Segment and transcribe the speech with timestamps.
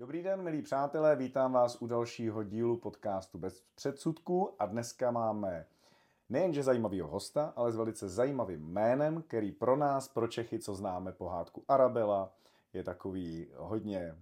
[0.00, 5.66] Dobrý den, milí přátelé, vítám vás u dalšího dílu podcastu Bez předsudků a dneska máme
[6.28, 11.12] nejenže zajímavého hosta, ale s velice zajímavým jménem, který pro nás, pro Čechy, co známe
[11.12, 12.32] pohádku Arabela,
[12.72, 14.16] je takový hodně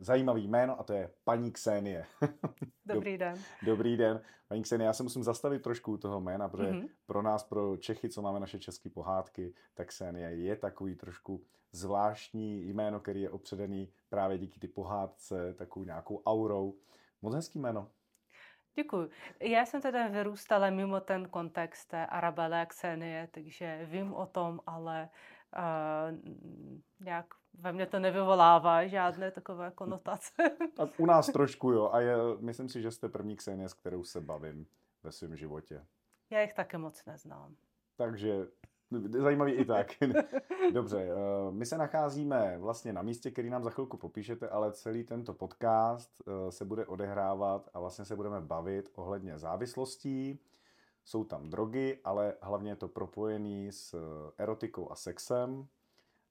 [0.00, 2.06] zajímavý jméno a to je paní Ksenie.
[2.86, 3.38] Dobrý den.
[3.62, 4.20] Dobrý den.
[4.48, 6.88] Paní Ksenie, já se musím zastavit trošku u toho jména, protože mm-hmm.
[7.06, 12.68] pro nás, pro Čechy, co máme naše české pohádky, tak Ksenie je takový trošku zvláštní
[12.68, 16.74] jméno, který je opředený právě díky ty pohádce, takovou nějakou aurou.
[17.22, 17.88] Moc hezký jméno.
[18.74, 19.10] Děkuji.
[19.40, 24.60] Já jsem teda vyrůstala mimo ten kontext té Arabele a Ksenie, takže vím o tom,
[24.66, 25.08] ale
[25.56, 26.18] uh,
[27.00, 27.26] nějak
[27.58, 30.32] ve mně to nevyvolává žádné takové konotace.
[30.78, 31.90] A u nás trošku jo.
[31.92, 34.66] A je, myslím si, že jste první Ksenie, s kterou se bavím
[35.02, 35.86] ve svém životě.
[36.30, 37.54] Já jich také moc neznám.
[37.96, 38.46] Takže
[39.08, 39.86] zajímavý i tak.
[40.72, 45.04] Dobře, eh, my se nacházíme vlastně na místě, který nám za chvilku popíšete, ale celý
[45.04, 50.38] tento podcast eh, se bude odehrávat a vlastně se budeme bavit ohledně závislostí.
[51.04, 53.94] Jsou tam drogy, ale hlavně je to propojený s
[54.38, 55.68] erotikou a sexem.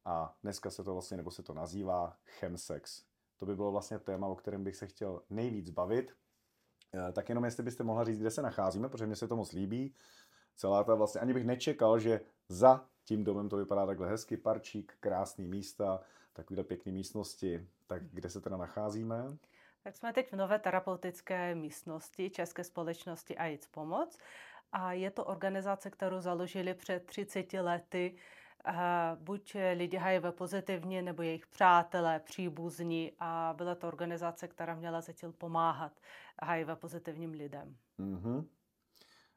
[0.05, 3.03] A dneska se to vlastně, nebo se to nazývá chemsex.
[3.38, 6.16] To by bylo vlastně téma, o kterém bych se chtěl nejvíc bavit.
[6.94, 9.52] Eh, tak jenom jestli byste mohla říct, kde se nacházíme, protože mně se to moc
[9.52, 9.95] líbí.
[10.55, 14.94] Celá ta vlastně, ani bych nečekal, že za tím domem to vypadá takhle hezky, parčík,
[14.99, 15.99] krásný místa,
[16.33, 17.67] takovýhle pěkné místnosti.
[17.88, 19.38] Tak kde se teda nacházíme?
[19.83, 24.17] Tak jsme teď v nové terapeutické místnosti České společnosti AIDS Pomoc.
[24.72, 28.16] A je to organizace, kterou založili před 30 lety
[29.16, 35.14] buď lidi HIV pozitivní, nebo jejich přátelé, příbuzní a byla to organizace, která měla za
[35.14, 35.92] cíl pomáhat
[36.44, 37.75] HIV pozitivním lidem.
[37.99, 38.45] Mm-hmm.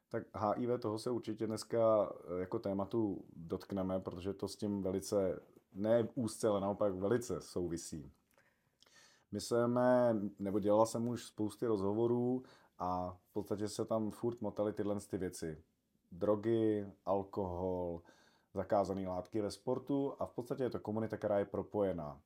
[0.09, 0.23] Tak
[0.57, 5.41] HIV, toho se určitě dneska eh, jako tématu dotkneme, protože to s tím velice,
[5.73, 8.13] ne úzce, ale naopak velice souvisí.
[9.33, 12.43] My jsme, nebo dělala jsem už spousty rozhovorů
[12.85, 15.63] a v podstatě se tam furt motaly tyhle ty věci.
[16.13, 18.03] Drogy, alkohol,
[18.55, 22.21] zakázané látky ve sportu a v podstatě je to komunita, která je propojená.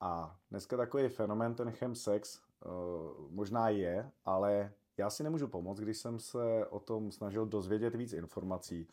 [0.00, 5.98] A dneska takový fenomén, ten chemsex, uh, možná je, ale já si nemůžu pomoct, když
[5.98, 8.88] jsem se o tom snažil dozvědět víc informací.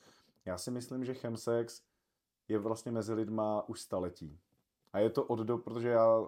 [0.46, 1.82] Já si myslím, že chemsex
[2.48, 4.40] je vlastně mezi lidma už staletí.
[4.94, 6.26] A je to od do, protože já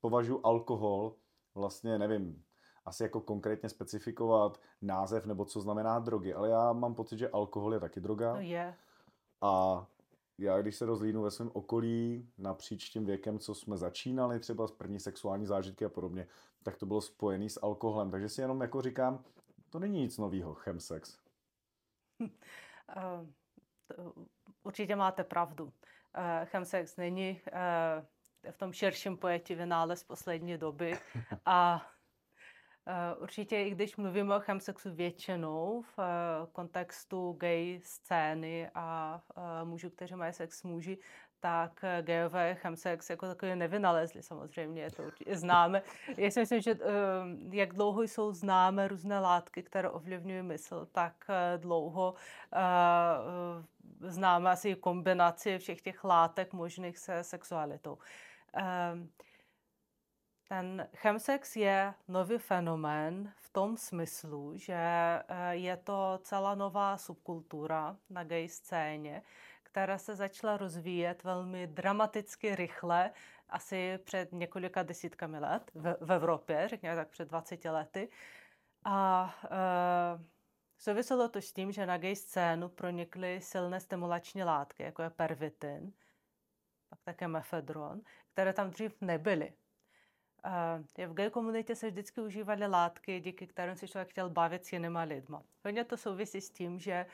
[0.00, 1.14] považuji alkohol,
[1.54, 2.42] vlastně nevím,
[2.88, 7.74] asi jako konkrétně specifikovat název nebo co znamená drogy, ale já mám pocit, že alkohol
[7.74, 8.32] je taky droga.
[8.32, 8.74] No je.
[9.40, 9.86] A
[10.38, 14.72] já, když se rozlínu ve svém okolí napříč tím věkem, co jsme začínali, třeba z
[14.72, 16.26] první sexuální zážitky a podobně,
[16.62, 18.10] tak to bylo spojené s alkoholem.
[18.10, 19.24] Takže si jenom jako říkám,
[19.70, 21.18] to není nic nového, chemsex.
[22.20, 22.28] Uh,
[24.62, 25.64] určitě máte pravdu.
[25.64, 25.70] Uh,
[26.44, 30.98] chemsex není uh, v tom širším pojetí vynález poslední doby
[31.46, 31.97] a Eh,
[33.18, 39.90] určitě, i když mluvíme o chemsexu většinou v eh, kontextu gay scény a eh, mužů,
[39.90, 40.98] kteří mají sex s muži,
[41.40, 45.82] tak gayové chemsex jako takový nevynalezli samozřejmě, to určitě známe.
[46.16, 46.78] Já si myslím, že
[47.50, 51.14] jak dlouho jsou známe různé látky, které ovlivňují mysl, tak
[51.56, 52.14] dlouho
[54.00, 57.98] známe asi kombinaci všech těch látek možných se sexualitou.
[60.48, 67.96] Ten chemsex je nový fenomén v tom smyslu, že eh, je to celá nová subkultura
[68.10, 69.22] na gay scéně,
[69.62, 73.10] která se začala rozvíjet velmi dramaticky rychle,
[73.48, 78.08] asi před několika desítkami let v, v Evropě, řekněme tak před 20 lety.
[78.84, 79.48] A e,
[80.78, 85.92] souviselo to s tím, že na gay scénu pronikly silné stimulační látky, jako je pervitin,
[86.88, 88.00] pak také mefedron,
[88.32, 89.52] které tam dřív nebyly.
[91.06, 95.02] V gay komunitě se vždycky užívaly látky, díky kterým se člověk chtěl bavit s jinýma
[95.02, 95.42] lidma.
[95.64, 97.06] Hodně to souvisí s tím, že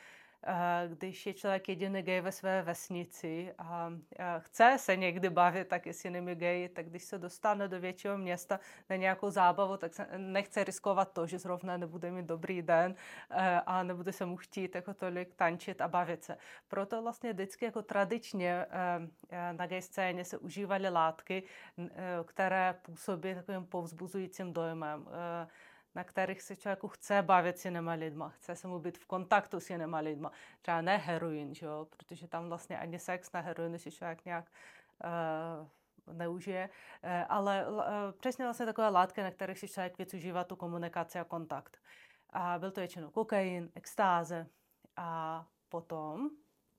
[0.87, 3.91] když je člověk jediný gay ve své vesnici a
[4.39, 8.59] chce se někdy bavit taky s jinými gay, tak když se dostane do většího města
[8.89, 12.95] na nějakou zábavu, tak se nechce riskovat to, že zrovna nebude mít dobrý den
[13.29, 16.37] e, a nebude se mu chtít jako tolik tančit a bavit se.
[16.67, 18.67] Proto vlastně vždycky jako tradičně e,
[19.29, 21.43] e, na gay scéně se užívaly látky,
[22.25, 25.05] které působí takovým povzbuzujícím dojmem
[25.95, 29.59] na kterých se člověku chce bavit s jinýma lidma, chce se mu být v kontaktu
[29.59, 30.31] s jinýma lidma.
[30.61, 31.87] Třeba ne heroin, že jo?
[31.89, 34.45] protože tam vlastně ani sex na heroinu si člověk nějak
[36.07, 36.69] uh, neužije,
[37.03, 37.81] uh, ale uh,
[38.19, 41.77] přesně vlastně takové látky, na kterých si člověk víc užívá tu komunikaci a kontakt.
[42.29, 44.47] A byl to většinou kokain, extáze
[44.97, 46.29] a potom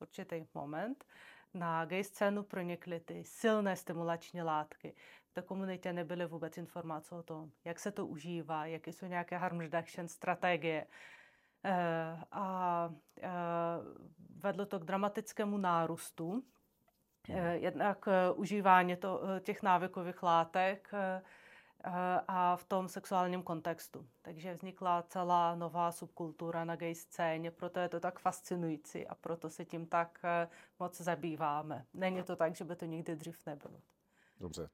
[0.00, 1.04] určitý moment
[1.54, 4.94] na gay scénu pronikly ty silné stimulační látky.
[5.30, 9.36] V té komunitě nebyly vůbec informace o tom, jak se to užívá, jaké jsou nějaké
[9.36, 10.86] harm reduction strategie.
[11.64, 12.90] Eh, a
[13.22, 13.28] eh,
[14.42, 16.42] vedlo to k dramatickému nárůstu
[17.30, 20.90] eh, jednak užívání to, těch návykových látek
[22.28, 24.06] a v tom sexuálním kontextu.
[24.22, 29.50] Takže vznikla celá nová subkultura na gay scéně, proto je to tak fascinující a proto
[29.50, 30.22] se tím tak
[30.78, 31.86] moc zabýváme.
[31.94, 33.80] Není to tak, že by to nikdy dřív nebylo.
[34.40, 34.68] Dobře.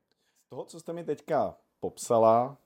[0.46, 2.56] Z toho, co jste mi teďka popsala,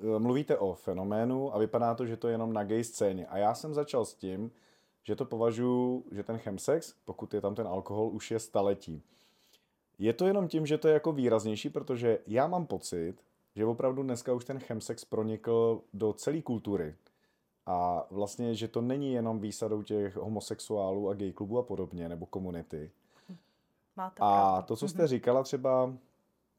[0.00, 3.26] Eh, mluvíte o fenoménu a vypadá to, že to je jenom na gay scéně.
[3.26, 4.50] A já jsem začal s tím,
[5.02, 9.02] že to považuji, že ten chemsex, pokud je tam ten alkohol, už je staletí.
[9.98, 13.14] Je to jenom tím, že to je jako výraznější, protože já mám pocit,
[13.56, 16.94] že opravdu dneska už ten chemsex pronikl do celé kultury.
[17.66, 22.26] A vlastně, že to není jenom výsadou těch homosexuálů a gay klubů a podobně, nebo
[22.26, 22.90] komunity.
[23.96, 24.66] Máte a pravdu.
[24.66, 25.08] to, co jste mhm.
[25.08, 25.94] říkala třeba,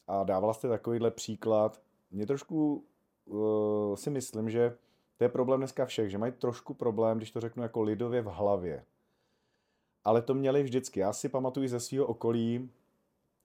[0.07, 1.81] a dávala jste takovýhle příklad,
[2.12, 2.83] mě trošku
[3.25, 4.77] uh, si myslím, že
[5.18, 8.25] to je problém dneska všech, že mají trošku problém, když to řeknu jako lidově v
[8.25, 8.85] hlavě.
[10.03, 11.00] Ale to měli vždycky.
[11.00, 12.69] Já si pamatuju ze svého okolí,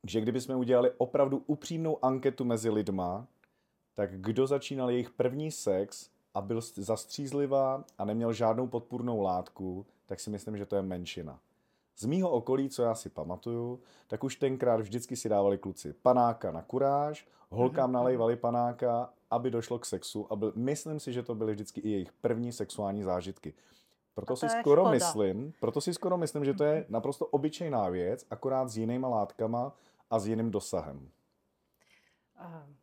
[0.04, 3.26] že kdybychom udělali opravdu upřímnou anketu mezi lidma,
[3.94, 10.20] tak kdo začínal jejich první sex a byl zastřízlivá a neměl žádnou podpůrnou látku, tak
[10.20, 11.40] si myslím, že to je menšina.
[11.96, 16.52] Z mýho okolí, co já si pamatuju, tak už tenkrát vždycky si dávali kluci panáka
[16.52, 17.94] na kuráž, holkám mhm.
[17.94, 21.88] nalejvali panáka, aby došlo k sexu a byl, myslím si, že to byly vždycky i
[21.88, 23.54] jejich první sexuální zážitky.
[24.14, 24.90] Proto si skoro škoda.
[24.90, 26.86] myslím, proto si skoro myslím, že to je mhm.
[26.88, 29.72] naprosto obyčejná věc, akorát s jinýma látkama
[30.10, 31.08] a s jiným dosahem.
[32.40, 32.74] Uh,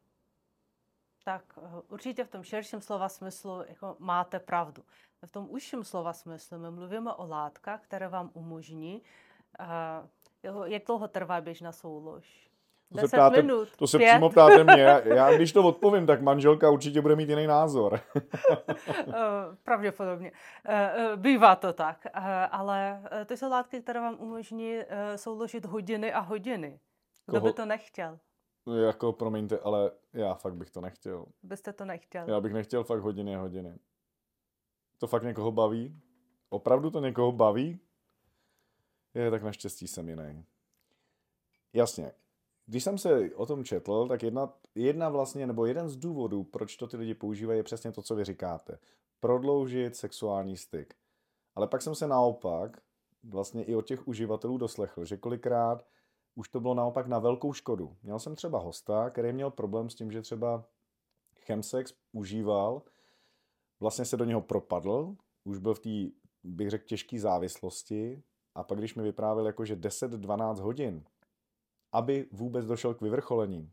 [1.24, 4.84] tak uh, určitě v tom širším slova smyslu jako máte pravdu.
[5.26, 9.02] V tom užším slova smyslu my mluvíme o látkách, které vám umožní,
[10.44, 12.52] uh, jak dlouho trvá běžná soulož.
[13.00, 14.84] To se, ptáte, minut, to se přímo ptáte mě.
[15.16, 18.00] Já, když to odpovím, tak manželka určitě bude mít jiný názor.
[18.88, 20.32] Eh, pravděpodobně.
[20.66, 22.08] Eh, eh, bývá to tak.
[22.52, 24.80] Ale to jsou látky, které vám umožní
[25.16, 26.80] souložit hodiny a hodiny.
[27.26, 27.52] Kdo Koho?
[27.52, 28.20] by to nechtěl?
[28.68, 31.26] Jako, promiňte, ale já fakt bych to nechtěl.
[31.44, 32.30] Byste to nechtěl?
[32.30, 33.80] Já bych nechtěl fakt hodiny a hodiny.
[34.98, 36.02] To fakt někoho baví?
[36.50, 37.80] Opravdu to někoho baví?
[39.14, 40.46] Je, tak naštěstí jsem jiný.
[41.74, 42.12] Jasně,
[42.66, 46.76] když jsem se o tom četl, tak jedna, jedna vlastně, nebo jeden z důvodů, proč
[46.76, 48.80] to ty lidi používají, je přesně to, co vy říkáte.
[49.20, 50.96] Prodloužit sexuální styk.
[51.56, 52.82] Ale pak jsem se naopak
[53.24, 55.86] vlastně i od těch uživatelů doslechl, že kolikrát
[56.36, 57.98] už to bylo naopak na velkou škodu.
[58.04, 60.64] Měl jsem třeba hosta, který měl problém s tím, že třeba
[61.36, 62.82] chemsex užíval,
[63.80, 68.24] vlastně se do něho propadl, už byl v té, bych řekl, těžké závislosti
[68.56, 71.04] a pak když mi vyprávěl jako, že 10-12 hodin
[71.92, 73.72] aby vůbec došel k vyvrcholení.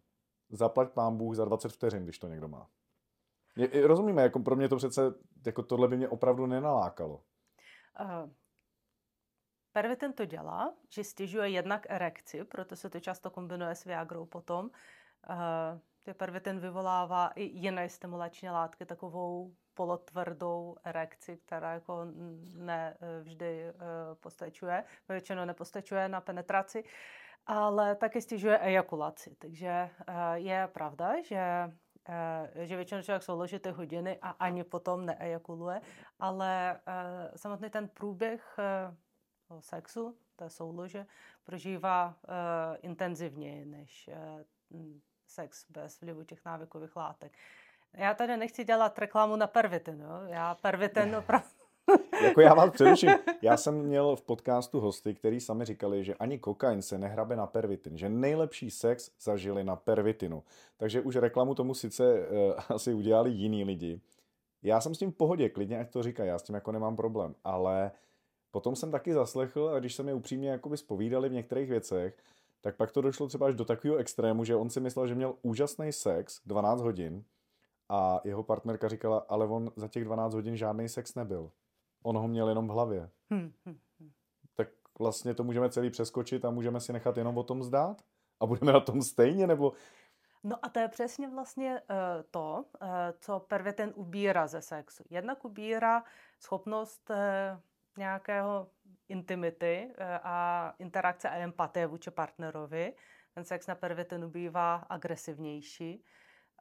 [0.50, 2.68] Zaplať pán Bůh za 20 vteřin, když to někdo má.
[3.82, 5.14] Rozumíme, jako pro mě to přece,
[5.46, 7.22] jako tohle by mě opravdu nenalákalo.
[8.00, 8.30] Uh,
[9.82, 14.70] pervitin to dělá, že stěžuje jednak erekci, proto se to často kombinuje s Viagrou potom.
[15.30, 22.06] Uh, pervitin vyvolává i jiné stimulační látky, takovou polotvrdou erekci, která jako
[22.54, 23.80] ne vždy uh,
[24.20, 26.84] postačuje, většinou nepostačuje na penetraci.
[27.48, 29.36] Ale taky stěžuje ejakulaci.
[29.38, 29.90] Takže eh,
[30.34, 31.72] je pravda, že
[32.08, 35.80] eh, že většinou člověk souloží ty hodiny a ani potom neejakuluje,
[36.20, 38.56] ale eh, samotný ten průběh
[39.60, 41.06] sexu, té soulože,
[41.44, 42.16] prožívá
[42.82, 44.10] intenzivněji než
[45.26, 47.32] sex bez vlivu těch návykových látek.
[47.92, 50.00] Já tady nechci dělat reklamu na pervitin.
[50.00, 50.20] Jo?
[50.26, 51.58] Já pervitin opravdu
[52.22, 53.10] jako já vás především,
[53.42, 57.46] já jsem měl v podcastu hosty, kteří sami říkali, že ani kokain se nehrabe na
[57.46, 60.42] pervitin, že nejlepší sex zažili na pervitinu.
[60.76, 64.00] Takže už reklamu tomu sice uh, asi udělali jiní lidi.
[64.62, 66.96] Já jsem s tím v pohodě, klidně ať to říká, já s tím jako nemám
[66.96, 67.90] problém, ale
[68.50, 72.16] potom jsem taky zaslechl, a když se mi upřímně jakoby spovídali v některých věcech,
[72.60, 75.34] tak pak to došlo třeba až do takového extrému, že on si myslel, že měl
[75.42, 77.24] úžasný sex 12 hodin
[77.88, 81.50] a jeho partnerka říkala, ale on za těch 12 hodin žádný sex nebyl.
[82.02, 83.10] On ho měl jenom v hlavě.
[83.30, 84.10] Hmm, hmm, hmm.
[84.54, 88.02] Tak vlastně to můžeme celý přeskočit a můžeme si nechat jenom o tom zdát?
[88.40, 89.72] A budeme na tom stejně, nebo...
[90.44, 91.96] No a to je přesně vlastně uh,
[92.30, 92.88] to, uh,
[93.20, 95.04] co pervitin ubírá ze sexu.
[95.10, 96.04] Jednak ubírá
[96.38, 97.16] schopnost uh,
[97.98, 98.70] nějakého
[99.08, 102.94] intimity uh, a interakce a empatie vůči partnerovi.
[103.34, 106.04] Ten sex na pervitinu bývá agresivnější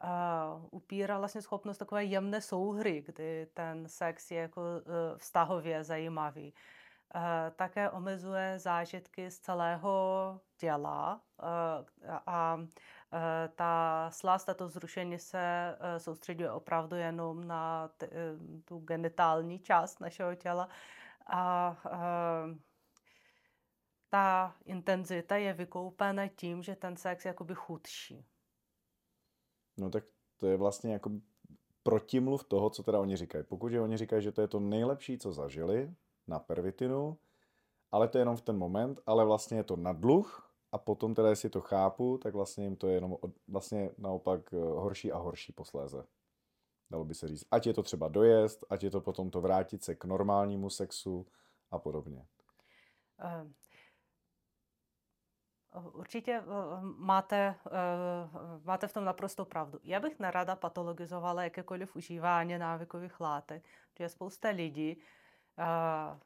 [0.04, 6.54] uh, upírá vlastně schopnost takové jemné souhry, kdy ten sex je jako uh, vztahově zajímavý.
[7.56, 11.22] také omezuje zážitky z celého těla
[12.28, 12.58] a
[13.56, 17.90] ta slast a to zrušení se soustředuje opravdu jenom na
[18.66, 20.70] tu genitální část našeho těla
[21.30, 21.78] a
[24.10, 28.26] ta intenzita je vykoupena tím, že ten sex je jakoby chudší.
[29.78, 30.04] No tak
[30.38, 31.12] to je vlastně jako
[31.84, 33.44] protimluv toho, co teda oni říkají.
[33.44, 35.94] Pokud je oni říkají, že to je to nejlepší, co zažili
[36.28, 37.18] na pervitinu,
[37.92, 41.16] ale to je jenom v ten moment, ale vlastně je to na dluh a potom
[41.16, 45.12] teda, jestli to chápu, tak vlastně jim to je jenom od, vlastně naopak eh, horší
[45.12, 46.04] a horší posléze.
[46.90, 47.46] Dalo by se říct.
[47.52, 51.28] Ať je to třeba dojezd, ať je to potom to vrátit se k normálnímu sexu
[51.72, 52.26] a podobně.
[53.24, 53.52] Uh,
[55.94, 56.44] Určitě eh,
[56.98, 59.80] máte, eh, máte v tom naprosto pravdu.
[59.84, 63.64] Já bych nerada patologizovala jakékoliv užívání návykových látek,
[63.94, 64.98] protože spousta lidí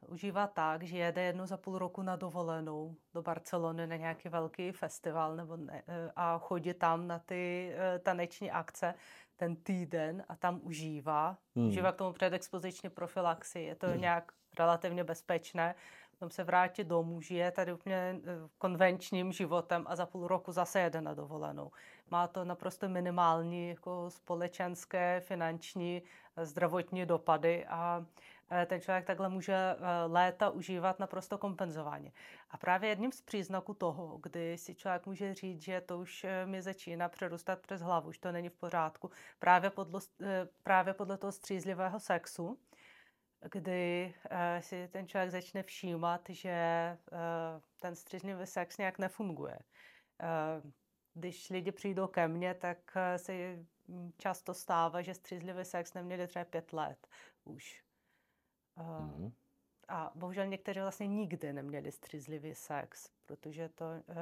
[0.06, 4.72] užívá tak, že jede jednu za půl roku na dovolenou do Barcelony na nějaký velký
[4.72, 5.82] festival nebo ne,
[6.16, 8.94] a chodí tam na ty taneční akce
[9.36, 11.38] ten týden a tam užívá.
[11.56, 11.68] Hmm.
[11.68, 13.60] Užívá k tomu předexpoziční profilaxi.
[13.60, 14.00] Je to hmm.
[14.00, 15.74] nějak relativně bezpečné
[16.22, 18.20] potom se vrátí domů, žije tady úplně eh,
[18.58, 21.70] konvenčním životem a za půl roku zase jede na dovolenou.
[22.10, 26.02] Má to naprosto minimální jako společenské, finanční,
[26.36, 28.06] eh, zdravotní dopady a
[28.66, 29.56] ten člověk takhle může
[30.06, 32.12] léta užívat naprosto kompenzovaně.
[32.50, 36.62] A právě jedním z příznaků toho, kdy si člověk může říct, že to už mi
[36.62, 40.00] začíná přerůstat přes hlavu, že to není v pořádku, právě podle,
[40.62, 42.58] právě podle toho střízlivého sexu,
[43.52, 44.14] kdy
[44.60, 46.98] si ten člověk začne všímat, že
[47.80, 49.58] ten střižný sex nějak nefunguje.
[51.14, 52.78] Když lidi přijdou ke mně, tak
[53.16, 53.58] se
[54.18, 57.06] často stává, že střízlivý sex neměli třeba pět let
[57.44, 57.81] už.
[58.78, 59.32] Mm-hmm.
[59.88, 64.14] A bohužel někteří vlastně nikdy neměli střízlivý sex, protože to uh,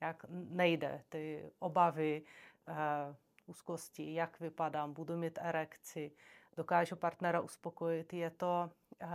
[0.00, 1.04] nějak nejde.
[1.08, 2.22] Ty obavy,
[2.68, 2.74] uh,
[3.46, 6.12] úzkosti, jak vypadám, budu mít erekci,
[6.56, 8.12] dokážu partnera uspokojit.
[8.12, 8.70] Je to,
[9.02, 9.08] uh,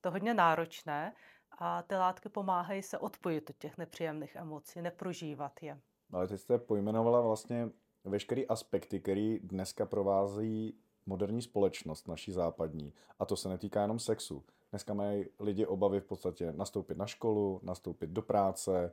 [0.00, 1.14] to hodně náročné
[1.58, 5.80] a ty látky pomáhají se odpojit od těch nepříjemných emocí, neprožívat je.
[6.12, 7.68] Ale ty jste pojmenovala vlastně
[8.04, 12.92] veškeré aspekty, které dneska provází moderní společnost, naší západní.
[13.18, 14.44] A to se netýká jenom sexu.
[14.70, 18.92] Dneska mají lidi obavy v podstatě nastoupit na školu, nastoupit do práce,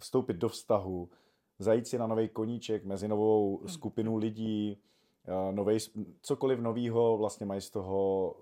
[0.00, 1.08] vstoupit do vztahu,
[1.58, 3.68] zajít si na nový koníček mezi novou hmm.
[3.68, 4.78] skupinu lidí,
[5.24, 5.78] Eh, novej,
[6.22, 8.34] cokoliv novýho vlastně mají z toho,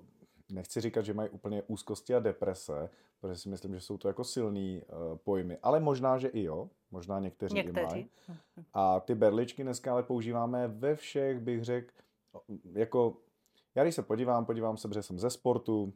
[0.50, 2.90] nechci říkat, že mají úplně úzkosti a deprese,
[3.21, 6.71] protože si myslím, že jsou to jako silný uh, pojmy, ale možná, že i jo,
[6.90, 7.81] možná někteří, někteří.
[7.81, 8.11] i mají.
[8.75, 11.95] A ty berličky dneska ale používáme ve všech, bych řekl,
[12.73, 13.16] jako
[13.75, 15.92] já když se podívám, podívám se, protože jsem ze sportu,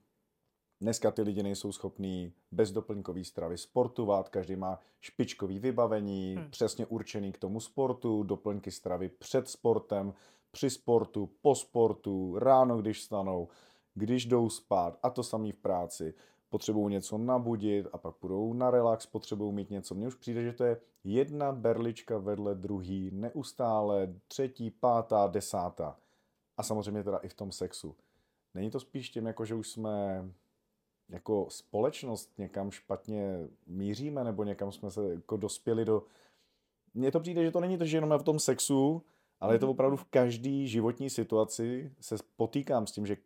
[0.82, 6.50] Dneska ty lidi nejsou schopní bez doplňkové stravy sportovat, každý má špičkový vybavení, hmm.
[6.50, 10.14] přesně určený k tomu sportu, doplňky stravy před sportem,
[10.50, 13.48] při sportu, po sportu, ráno, když stanou,
[13.94, 16.14] když jdou spát a to samý v práci.
[16.48, 19.94] Potřebují něco nabudit a pak půjdou na relax, potřebují mít něco.
[19.94, 25.96] Mně už přijde, že to je jedna berlička vedle druhý, neustále třetí, pátá, desátá.
[26.56, 27.96] A samozřejmě teda i v tom sexu.
[28.54, 30.24] Není to spíš tím, jako že už jsme
[31.08, 36.02] jako společnost někam špatně míříme, nebo někam jsme se jako dospěli do...
[36.94, 39.04] Mně to přijde, že to není to, že jenom v tom sexu,
[39.40, 39.70] ale je to mhm.
[39.70, 43.16] opravdu v každé životní situaci se potýkám s tím, že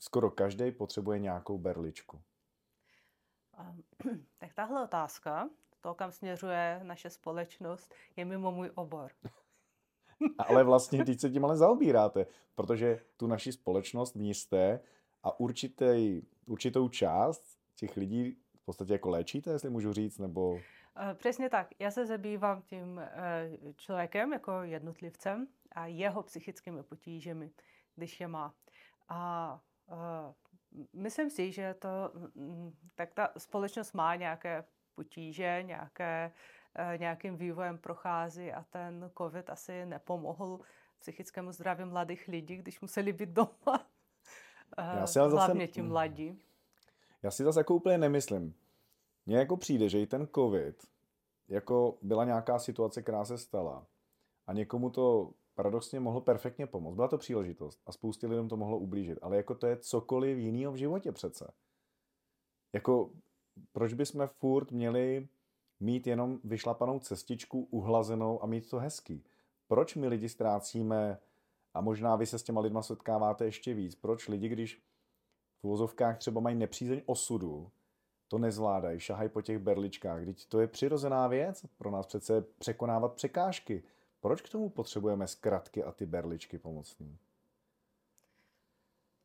[0.00, 2.20] skoro každý potřebuje nějakou berličku.
[4.38, 9.10] Tak tahle otázka, to, kam směřuje naše společnost, je mimo můj obor.
[10.38, 14.80] Ale vlastně teď se tím ale zaobíráte, protože tu naši společnost vníste
[15.22, 20.58] a určitý, určitou část těch lidí v podstatě jako léčíte, jestli můžu říct, nebo...
[20.96, 21.68] Eh, přesně tak.
[21.78, 27.50] Já se zabývám tím eh, člověkem jako jednotlivcem a jeho psychickými potížemi,
[27.94, 28.54] když je má.
[29.08, 30.34] A eh,
[30.92, 31.88] myslím si, že to,
[32.34, 36.32] mm, tak ta společnost má nějaké potíže, nějaké,
[36.96, 40.60] nějakým vývojem prochází a ten covid asi nepomohl
[40.98, 43.86] psychickému zdraví mladých lidí, když museli být doma.
[44.78, 46.38] Já si ale hlavně zase, ti mladí.
[47.22, 48.54] Já si zase jako úplně nemyslím.
[49.26, 50.86] Mně jako přijde, že i ten covid
[51.48, 53.86] jako byla nějaká situace, která se stala
[54.46, 56.94] a někomu to paradoxně mohlo perfektně pomoct.
[56.94, 60.72] Byla to příležitost a spoustě lidem to mohlo ublížit, ale jako to je cokoliv jiného
[60.72, 61.52] v životě přece.
[62.72, 63.10] Jako
[63.72, 65.28] proč bychom furt měli
[65.80, 69.24] mít jenom vyšlapanou cestičku, uhlazenou a mít to hezký?
[69.68, 71.18] Proč my lidi ztrácíme,
[71.74, 74.82] a možná vy se s těma lidma setkáváte ještě víc, proč lidi, když
[75.60, 77.70] v uvozovkách třeba mají nepřízeň osudu,
[78.28, 80.24] to nezvládají, šahají po těch berličkách.
[80.24, 83.82] Teď to je přirozená věc pro nás přece překonávat překážky.
[84.20, 87.18] Proč k tomu potřebujeme zkratky a ty berličky pomocný?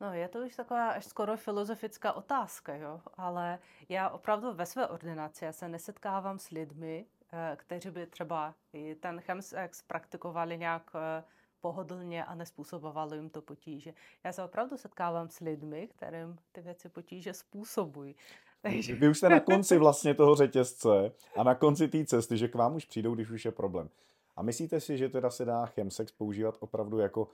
[0.03, 3.01] No, je to už taková až skoro filozofická otázka, jo?
[3.17, 8.95] ale já opravdu ve své ordinaci se nesetkávám s lidmi, eh, kteří by třeba i
[8.95, 11.23] ten chemsex praktikovali nějak eh,
[11.61, 13.93] pohodlně a nespůsobovalo jim to potíže.
[14.23, 18.15] Já se opravdu setkávám s lidmi, kterým ty věci potíže způsobují.
[18.61, 18.95] Takže...
[18.95, 22.55] Vy už jste na konci vlastně toho řetězce a na konci té cesty, že k
[22.55, 23.89] vám už přijdou, když už je problém.
[24.35, 27.27] A myslíte si, že teda se dá chemsex používat opravdu jako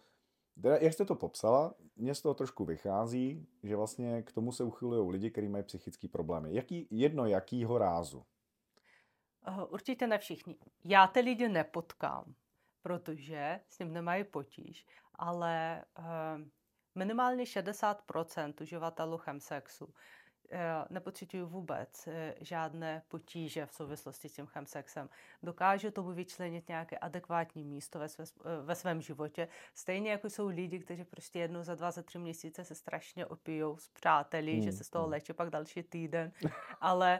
[0.63, 5.12] jak jste to popsala, mně z toho trošku vychází, že vlastně k tomu se uchylují
[5.12, 6.56] lidi, kteří mají psychické problémy.
[6.56, 8.25] Jaký, jedno jakýho rázu?
[9.70, 10.56] Určitě ne všichni.
[10.84, 12.34] Já ty lidi nepotkám,
[12.82, 16.06] protože s ním nemají potíž, ale uh,
[16.96, 20.29] minimálně 60% uživatelů chemsexu Eh,
[20.89, 25.10] nepocituju vůbec eh, žádné potíže v souvislosti s tím chemsexem.
[25.44, 29.48] Dokážu tomu vyčlenit nějaké adekvátní místo ve, své, eh, ve svém životě.
[29.74, 33.77] Stejně jako jsou lidi, kteří prostě jednou za dva, za tři měsíce se strašně opijou
[33.77, 34.62] s přáteli, hmm.
[34.62, 35.12] že se z toho hmm.
[35.12, 36.32] léčí pak další týden.
[36.82, 37.20] ale,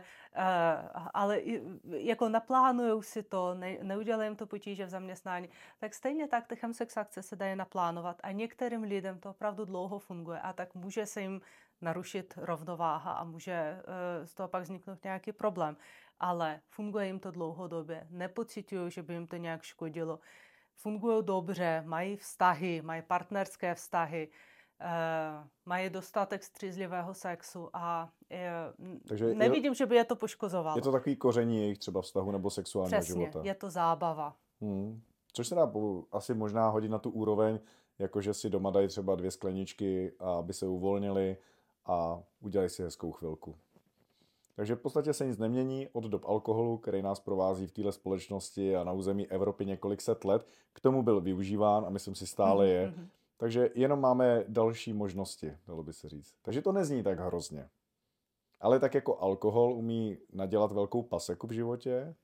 [1.13, 1.41] ale
[1.86, 6.98] jako naplánujou si to, ne, neudělají to potíže v zaměstnání, tak stejně tak ty chemsex
[6.98, 11.21] akce se dají naplánovat a některým lidem to opravdu dlouho funguje a tak může se
[11.21, 11.41] jim
[11.81, 15.77] narušit rovnováha a může eh, z toho pak vzniknout nějaký problém.
[16.19, 20.19] Ale funguje jim to dlouhodobě, nepocitují, že by jim to nějak škodilo.
[20.75, 24.29] Fungují dobře, mají vztahy, mají partnerské vztahy,
[24.81, 28.51] eh, mají dostatek střízlivého sexu a eh,
[29.07, 30.77] Takže nevidím, je, že by je to poškozovalo.
[30.77, 33.41] Je to takový koření jejich třeba vztahu nebo sexuálního Přesně, života.
[33.43, 34.36] je to zábava.
[34.62, 35.01] Hmm.
[35.33, 35.71] Což se dá
[36.12, 37.59] asi možná hodit na tu úroveň,
[38.00, 41.38] jakože si doma dají třeba dvě skleničky, aby se uvolnili
[41.89, 43.55] a udělej si hezkou chvilku.
[44.55, 48.75] Takže v podstatě se nic nemění od dob alkoholu, který nás provází v této společnosti
[48.75, 50.46] a na území Evropy několik set let.
[50.74, 52.88] K tomu byl využíván a myslím si stále je.
[52.88, 53.08] Mm-hmm.
[53.38, 56.36] Takže jenom máme další možnosti, dalo by se říct.
[56.41, 57.69] Takže to nezní tak hrozně.
[58.60, 62.15] Ale tak jako alkohol umí nadělat velkou paseku v životě,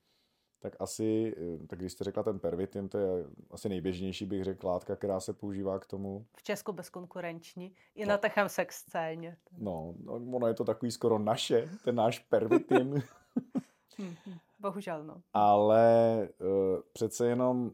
[0.65, 4.67] tak asi, eh, tak když jste řekla ten pervitin, to je asi nejběžnější, bych řekl,
[4.67, 6.25] látka, která se používá k tomu.
[6.38, 8.10] V Česku bezkonkurenční, i no.
[8.10, 9.38] na techem sex scéně.
[9.58, 13.04] No, no, ono je to takový skoro naše, ten náš pervitin.
[13.99, 15.21] Hm, hm, bohužel, no.
[15.34, 17.71] Ale uh, přece jenom,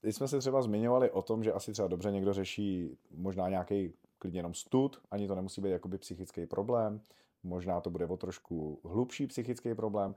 [0.00, 3.92] když jsme se třeba zmiňovali o tom, že asi třeba dobře někdo řeší možná nějaký
[4.18, 7.00] klidně jenom stud, ani to nemusí být jakoby psychický problém,
[7.42, 10.14] možná to bude o trošku hlubší psychický problém,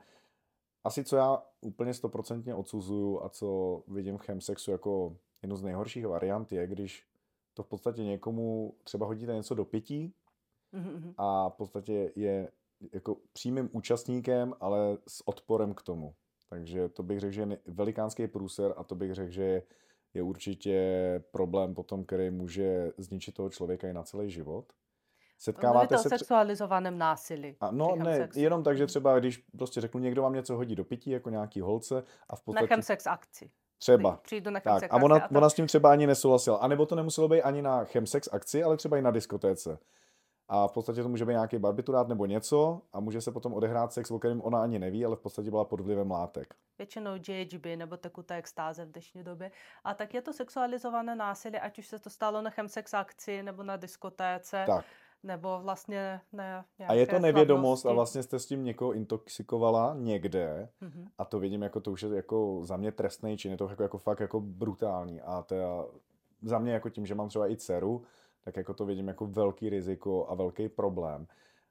[0.83, 6.07] asi co já úplně stoprocentně odsuzuju a co vidím v chemsexu jako jednu z nejhorších
[6.07, 7.07] variant je, když
[7.53, 10.13] to v podstatě někomu třeba hodíte něco do pití
[10.73, 11.13] mm-hmm.
[11.17, 12.51] a v podstatě je
[12.93, 16.15] jako přímým účastníkem, ale s odporem k tomu.
[16.49, 19.63] Takže to bych řekl, že je velikánský průser a to bych řekl, že
[20.13, 24.73] je určitě problém potom, který může zničit toho člověka i na celý život.
[25.41, 26.07] Setkáváte se...
[26.07, 27.55] o sexualizovaném násilí.
[27.59, 28.39] A no ne, sexu.
[28.39, 31.61] jenom tak, že třeba když prostě řeknu, někdo vám něco hodí do pití, jako nějaký
[31.61, 32.63] holce a v podstatě...
[32.63, 33.51] Na chemsex akci.
[33.77, 34.19] Třeba.
[34.21, 35.37] Přijdu na tak, a ona, a to...
[35.37, 36.57] ona s tím třeba ani nesouhlasila.
[36.57, 39.79] A nebo to nemuselo být ani na chemsex akci, ale třeba i na diskotéce.
[40.47, 43.93] A v podstatě to může být nějaký barbiturát nebo něco a může se potom odehrát
[43.93, 46.53] sex, o kterém ona ani neví, ale v podstatě byla pod vlivem látek.
[46.77, 49.51] Většinou GHB nebo tekuté extáze v dnešní době.
[49.83, 53.63] A tak je to sexualizované násilí, ať už se to stalo na chemsex akci nebo
[53.63, 54.63] na diskotéce.
[54.67, 54.85] Tak
[55.23, 56.65] nebo vlastně ne.
[56.87, 57.87] A je to nevědomost slavnosti.
[57.87, 61.07] a vlastně jste s tím někoho intoxikovala někde mm-hmm.
[61.17, 63.83] a to vidím jako to už je jako za mě trestný čin, je to jako,
[63.83, 65.65] jako fakt jako brutální a to je
[66.41, 68.03] za mě jako tím, že mám třeba i dceru,
[68.43, 71.27] tak jako to vidím jako velký riziko a velký problém.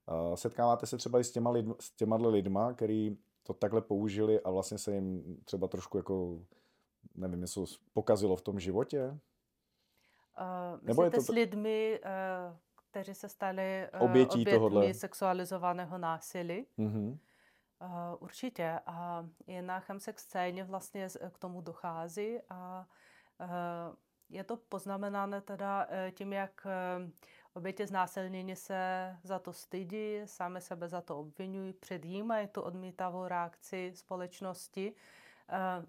[0.07, 4.41] Uh, setkáváte se třeba i s těma, lidma, s těma lidma, který to takhle použili
[4.41, 6.41] a vlastně se jim třeba trošku jako,
[7.15, 9.19] nevím, něco pokazilo v tom životě?
[10.41, 11.21] Uh, Nebo je to...
[11.21, 12.57] s lidmi, uh
[12.91, 16.67] kteří se stali uh, obětí obětmi sexualizovaného násilí.
[16.79, 17.19] Mm-hmm.
[17.81, 18.81] Uh, určitě.
[18.87, 22.87] A i na chemsex scéně vlastně k tomu dochází a
[23.41, 23.47] uh,
[24.29, 26.67] je to poznamenané teda tím, jak
[27.55, 33.93] obětě znásilnění se za to stydí, sami sebe za to obvinují, předjímají tu odmítavou reakci
[33.95, 34.95] společnosti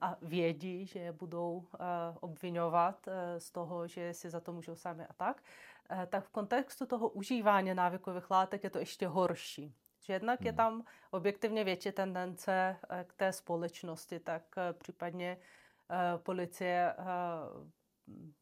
[0.01, 1.65] a vědí, že je budou
[2.19, 5.41] obvinovat z toho, že si za to můžou sami a tak.
[5.91, 9.75] Eh, tak v kontextu toho užívání návykových látek je to ještě horší.
[10.05, 10.47] Že jednak hmm.
[10.47, 15.37] je tam objektivně větší tendence eh, k té společnosti, tak eh, případně
[16.23, 16.95] policie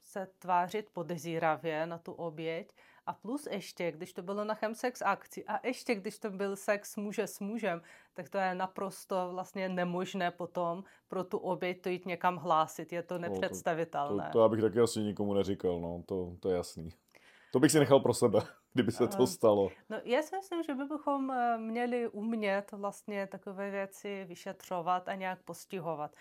[0.03, 2.73] se tvářit podezíravě na tu oběť
[3.05, 6.95] A plus ještě, když to bylo na chemsex akci a ještě když to byl sex
[6.95, 7.81] muže s mužem,
[8.13, 12.93] tak to je naprosto vlastně nemožné potom pro tu oběť to jít někam hlásit.
[12.93, 14.23] Je to nepředstavitelné.
[14.23, 16.89] No, to, to, to já bych taky asi nikomu neříkal, no, to, to je jasný.
[17.51, 18.39] To bych si nechal pro sebe,
[18.73, 19.69] kdyby se to stalo.
[19.89, 25.15] No, já si myslím, že by bychom eh, měli umět vlastně takové věci vyšetřovat a
[25.15, 26.12] nějak postihovat.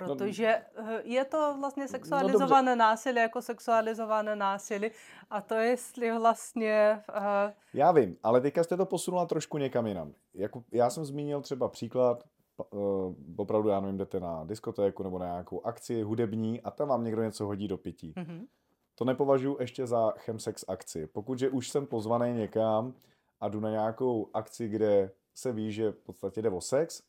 [0.00, 4.90] No, Protože no, je to vlastně sexualizované no násilí jako sexualizované násilí
[5.30, 7.02] a to jestli vlastně...
[7.16, 7.52] Uh...
[7.74, 10.12] Já vím, ale teďka jste to posunula trošku někam jinam.
[10.34, 12.24] Jako, já jsem zmínil třeba příklad,
[12.70, 17.04] uh, opravdu já nevím, jdete na diskotéku nebo na nějakou akci hudební a tam vám
[17.04, 18.12] někdo něco hodí do pití.
[18.16, 18.46] Mm-hmm.
[18.94, 21.06] To nepovažuji ještě za chemsex akci.
[21.06, 22.94] Pokud že už jsem pozvaný někam
[23.40, 27.02] a jdu na nějakou akci, kde se ví, že v podstatě jde o sex,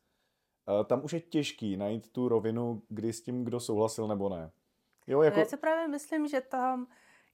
[0.69, 4.51] Eh, tam už je těžký najít tu rovinu, kdy s tím kdo souhlasil nebo ne.
[5.07, 5.39] Jo, jako...
[5.39, 6.87] Já si právě myslím, že tam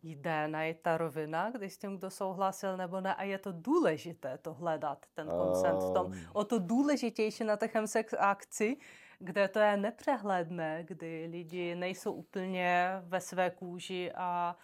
[0.03, 4.37] jde najít ta rovina, kdy s tím kdo souhlasil nebo ne a je to důležité
[4.37, 6.13] to hledat, ten konsent v tom.
[6.13, 6.25] Ehm.
[6.33, 8.77] O to důležitější na té sex akci,
[9.19, 14.57] kde to je nepřehledné, kdy lidi nejsou úplně ve své kůži a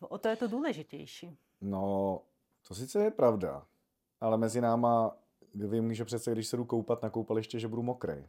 [0.00, 1.38] uh, o to je to důležitější.
[1.60, 2.20] No,
[2.68, 3.66] to sice je pravda,
[4.20, 5.16] ale mezi náma
[5.54, 8.28] vím, že přece, když se jdu koupat na koupaliště, že budu mokrý.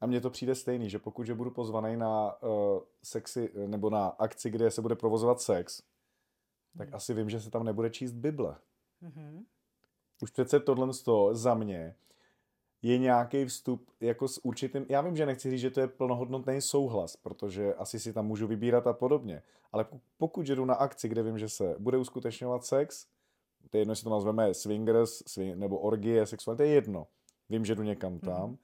[0.00, 2.50] A mně to přijde stejný, že pokud že budu pozvaný na uh,
[3.02, 5.82] sexy, nebo na akci, kde se bude provozovat sex,
[6.78, 6.94] tak mm.
[6.94, 8.56] asi vím, že se tam nebude číst Bible.
[9.02, 9.44] Mm-hmm.
[10.22, 10.88] Už přece tohle
[11.32, 11.96] za mě
[12.82, 16.60] je nějaký vstup jako s určitým, já vím, že nechci říct, že to je plnohodnotný
[16.60, 19.42] souhlas, protože asi si tam můžu vybírat a podobně,
[19.72, 19.86] ale
[20.18, 23.06] pokud jdu na akci, kde vím, že se bude uskutečňovat sex,
[23.70, 27.06] to je jedno, jestli to nazveme swingers swing, nebo orgie, sexuální, to je jedno.
[27.48, 28.50] Vím, že jdu někam tam.
[28.50, 28.56] Mm.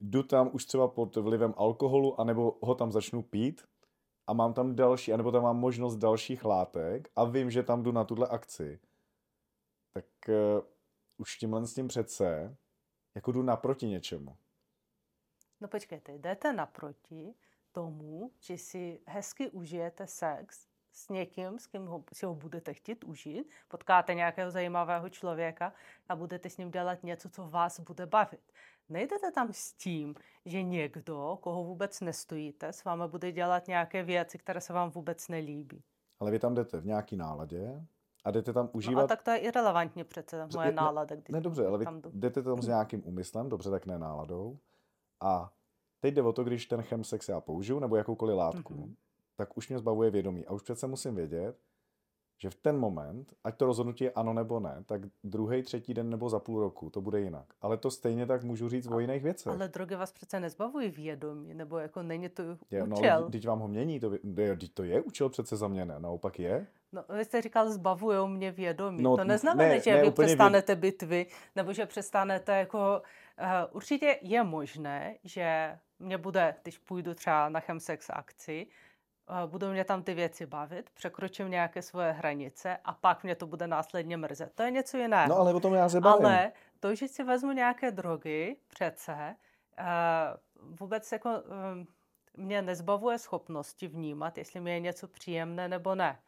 [0.00, 3.62] Jdu tam už třeba pod vlivem alkoholu, anebo ho tam začnu pít
[4.26, 7.92] a mám tam další, anebo tam mám možnost dalších látek a vím, že tam jdu
[7.92, 8.80] na tuhle akci,
[9.92, 10.34] tak uh,
[11.18, 12.56] už tímhle s tím přece
[13.16, 14.36] jako jdu naproti něčemu.
[15.60, 17.34] No počkejte, jdete naproti
[17.72, 23.04] tomu, že si hezky užijete sex s někým, s kým ho, si ho budete chtít
[23.04, 25.72] užít, potkáte nějakého zajímavého člověka
[26.08, 28.52] a budete s ním dělat něco, co vás bude bavit.
[28.88, 34.38] Nejdete tam s tím, že někdo, koho vůbec nestojíte, s vámi bude dělat nějaké věci,
[34.38, 35.82] které se vám vůbec nelíbí.
[36.20, 37.86] Ale vy tam jdete v nějaký náladě
[38.26, 39.02] a jdete tam užívat...
[39.02, 41.16] No a tak to je irrelevantně přece, moje nálada.
[41.16, 44.58] Když ne, dobře, ale vy tam jdete tam s nějakým úmyslem, dobře, tak ne náladou.
[45.20, 45.52] A
[46.00, 48.94] teď jde o to, když ten chemsex já použiju, nebo jakoukoliv látku, mm-hmm
[49.36, 50.46] tak už mě zbavuje vědomí.
[50.46, 51.56] A už přece musím vědět,
[52.38, 56.10] že v ten moment, ať to rozhodnutí je ano nebo ne, tak druhý, třetí den
[56.10, 57.46] nebo za půl roku to bude jinak.
[57.60, 59.52] Ale to stejně tak můžu říct o jiných věcech.
[59.52, 63.22] Ale drogy vás přece nezbavují vědomí, nebo jako není to je, no, účel.
[63.22, 66.00] No, teď vám ho mění, to, je, to je účel přece za mě, ne?
[66.00, 66.66] Naopak je.
[66.92, 69.02] No, vy jste říkal, zbavují mě vědomí.
[69.02, 70.80] No, to neznamená, ne, že ne, vy přestanete vě...
[70.80, 73.02] bitvy, nebo že přestanete jako...
[73.42, 78.66] Uh, určitě je možné, že mě bude, když půjdu třeba na chemsex akci,
[79.46, 83.66] budou mě tam ty věci bavit, překročím nějaké svoje hranice a pak mě to bude
[83.66, 84.52] následně mrzet.
[84.54, 85.28] To je něco jiného.
[85.28, 86.26] No ale o tom já se bavím.
[86.26, 89.36] Ale to, že si vezmu nějaké drogy, přece,
[90.80, 91.30] vůbec jako
[92.36, 96.18] mě nezbavuje schopnosti vnímat, jestli mi je něco příjemné nebo ne.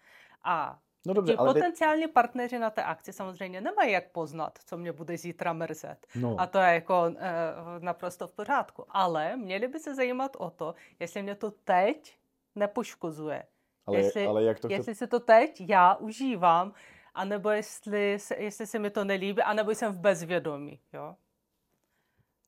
[0.45, 2.13] A No dobře, Ti ale potenciální ty...
[2.13, 6.07] partneři na té akci samozřejmě nemají jak poznat, co mě bude zítra mrzet.
[6.15, 6.37] No.
[6.39, 7.45] A to je jako e,
[7.79, 8.85] naprosto v pořádku.
[8.89, 12.19] Ale měli by se zajímat o to, jestli mě to teď
[12.55, 13.43] nepoškozuje.
[13.87, 16.73] Ale, jestli, ale jak to jestli si to teď já užívám,
[17.15, 20.81] anebo jestli, jestli se mi to nelíbí, anebo jsem v bezvědomí.
[20.93, 21.15] Jo?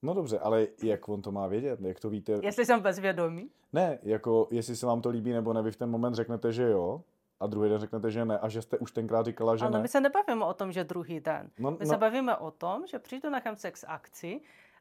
[0.03, 1.81] No dobře, ale jak on to má vědět?
[1.81, 2.41] Jak to víte?
[2.43, 3.51] Jestli jsem bezvědomí?
[3.73, 6.63] Ne, jako jestli se vám to líbí nebo ne, vy v ten moment řeknete, že
[6.63, 7.03] jo,
[7.41, 9.83] a druhý den řeknete, že ne, a že jste už tenkrát říkala, že Ale ne.
[9.83, 11.51] my se nebavíme o tom, že druhý den.
[11.59, 11.87] No, my no.
[11.87, 14.41] se bavíme o tom, že přijdu na chemsex akci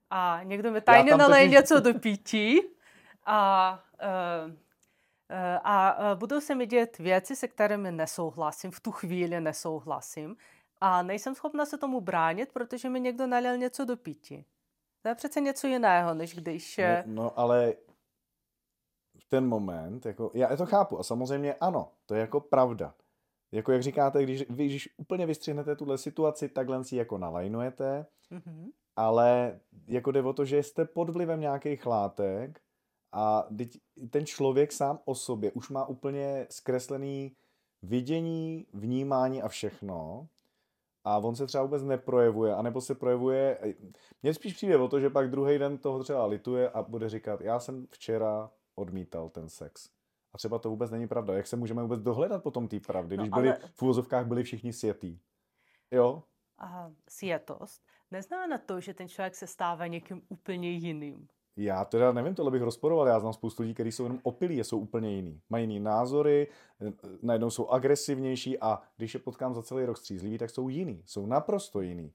[0.10, 1.56] a někdo mi tajně naleje totiž...
[1.56, 2.60] něco do pití
[3.26, 3.80] a
[4.46, 4.54] uh,
[5.32, 10.36] Eh, a eh, budou se mi dět věci, se kterými nesouhlasím, v tu chvíli nesouhlasím
[10.82, 14.46] a nejsem schopna se tomu bránit, protože mi někdo nalil něco do pití.
[15.02, 16.80] To je přece něco jiného, než když...
[17.06, 17.74] No, no ale
[19.30, 22.94] ten moment, jako, já to chápu a samozřejmě ano, to je jako pravda.
[23.52, 28.72] Jako jak říkáte, když vy když úplně vystřihnete tuhle situaci, takhle si jako nalajnujete, mm-hmm.
[28.96, 32.62] ale jako jde o to, že jste pod vlivem nějakých látek
[33.12, 33.48] a
[34.10, 37.36] ten člověk sám o sobě už má úplně zkreslený
[37.82, 40.28] vidění, vnímání a všechno.
[41.04, 43.76] A on se třeba vůbec neprojevuje, anebo se projevuje...
[44.24, 47.42] Mně spíš přijde o to, že pak druhý den toho třeba lituje a bude říkat,
[47.42, 49.90] já jsem včera odmítal ten sex.
[50.34, 51.34] A třeba to vůbec není pravda.
[51.34, 53.60] Jak se můžeme vůbec dohledat potom té pravdy, no, když byli, ale...
[53.76, 55.20] v úvozovkách byli všichni světí?
[55.92, 56.24] Jo?
[56.58, 61.28] A světost neznamená to, že ten člověk se stává někým úplně jiným.
[61.56, 63.08] Já teda nevím, tohle bych rozporoval.
[63.08, 65.42] Já znám spoustu lidí, kteří jsou jenom opilí a jsou úplně jiný.
[65.50, 66.48] Mají jiný názory,
[67.22, 71.04] najednou jsou agresivnější a když je potkám za celý rok střízlivý, tak jsou jiný.
[71.06, 72.14] Jsou naprosto jiný.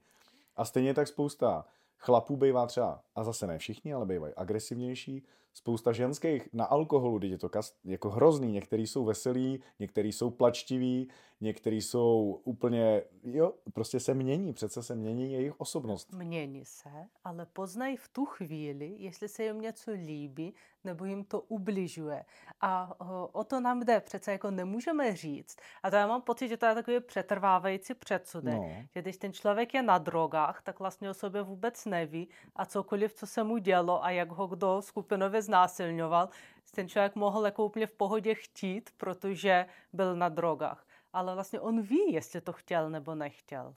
[0.55, 1.65] A stejně tak spousta
[1.97, 7.31] chlapů bývá třeba, a zase ne všichni, ale bývají agresivnější, spousta ženských na alkoholu, teď
[7.31, 7.49] je to
[7.85, 11.09] jako hrozný, některý jsou veselí, některý jsou plačtiví,
[11.41, 16.13] některý jsou úplně, jo, prostě se mění, přece se mění jejich osobnost.
[16.13, 16.89] Mění se,
[17.23, 22.25] ale poznají v tu chvíli, jestli se jim něco líbí, nebo jim to ubližuje.
[22.61, 22.99] A
[23.35, 25.57] o to nám jde, přece jako nemůžeme říct.
[25.83, 28.69] A to já mám pocit, že to je takový přetrvávající předsudek, no.
[28.95, 33.13] že když ten člověk je na drogách, tak vlastně o sobě vůbec neví a cokoliv,
[33.13, 36.29] co se mu dělo a jak ho kdo skupinově znásilňoval,
[36.75, 40.87] ten člověk mohl jako úplně v pohodě chtít, protože byl na drogách.
[41.13, 43.75] Ale vlastně on ví, jestli to chtěl nebo nechtěl.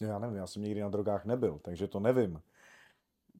[0.00, 2.42] Já nevím, já jsem nikdy na drogách nebyl, takže to nevím.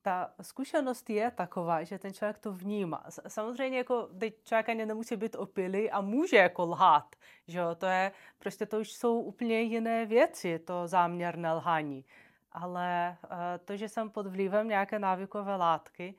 [0.03, 3.05] Ta zkušenost je taková, že ten člověk to vnímá.
[3.29, 7.16] Samozřejmě jako teď člověk ani nemusí být opilý a může jako lhát,
[7.49, 7.75] že jo?
[7.75, 12.05] To je, prostě to už jsou úplně jiné věci, to záměrné lhání.
[12.53, 13.31] Ale uh,
[13.64, 16.14] to, že jsem pod vlivem nějaké návykové látky,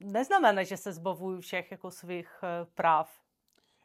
[0.00, 3.22] neznamená, že se zbavuju všech jako svých uh, práv.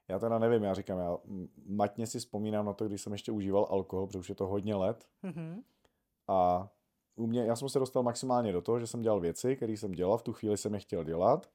[0.07, 1.17] Já teda nevím, já říkám, já
[1.65, 4.75] matně si vzpomínám na to, když jsem ještě užíval alkohol, protože už je to hodně
[4.75, 5.07] let.
[5.23, 5.63] Mm-hmm.
[6.27, 6.69] A
[7.15, 9.91] u mě, já jsem se dostal maximálně do toho, že jsem dělal věci, které jsem
[9.91, 11.49] dělal, v tu chvíli jsem je chtěl dělat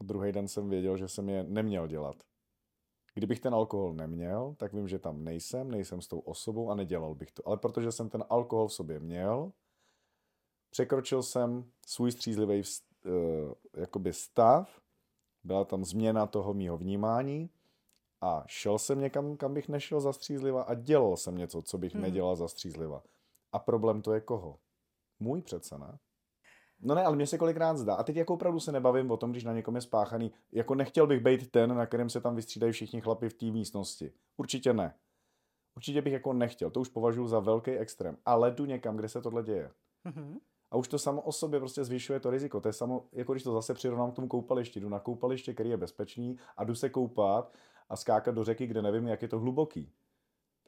[0.00, 2.16] a druhý den jsem věděl, že jsem je neměl dělat.
[3.14, 7.14] Kdybych ten alkohol neměl, tak vím, že tam nejsem, nejsem s tou osobou a nedělal
[7.14, 7.48] bych to.
[7.48, 9.52] Ale protože jsem ten alkohol v sobě měl,
[10.70, 13.12] překročil jsem svůj střízlivý uh,
[13.76, 14.80] jakoby stav,
[15.44, 17.50] byla tam změna toho mýho vnímání
[18.20, 21.92] a šel jsem někam, kam bych nešel za střízliva a dělal jsem něco, co bych
[21.92, 22.02] hmm.
[22.02, 23.02] nedělal za střízliva.
[23.52, 24.58] A problém to je koho?
[25.20, 25.98] Můj přece, ne?
[26.82, 27.94] No ne, ale mě se kolikrát zdá.
[27.94, 30.32] A teď jako opravdu se nebavím o tom, když na někom je spáchaný.
[30.52, 34.12] Jako nechtěl bych být ten, na kterém se tam vystřídají všichni chlapi v té místnosti.
[34.36, 34.94] Určitě ne.
[35.76, 36.70] Určitě bych jako nechtěl.
[36.70, 38.16] To už považuji za velký extrém.
[38.24, 39.70] Ale jdu někam, kde se tohle děje.
[40.06, 40.38] Mm-hmm.
[40.70, 42.60] A už to samo o sobě prostě zvyšuje to riziko.
[42.60, 44.80] To je samo, jako když to zase přirovnám k tomu koupališti.
[44.80, 47.54] Jdu na koupaliště, který je bezpečný a jdu se koupat
[47.88, 49.92] a skákat do řeky, kde nevím, jak je to hluboký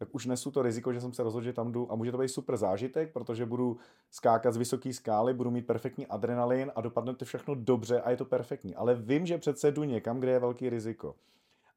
[0.03, 2.19] tak už nesu to riziko, že jsem se rozhodl, že tam jdu a může to
[2.19, 3.77] být super zážitek, protože budu
[4.11, 8.17] skákat z vysoké skály, budu mít perfektní adrenalin a dopadne to všechno dobře a je
[8.17, 8.75] to perfektní.
[8.75, 11.15] Ale vím, že přece jdu někam, kde je velký riziko.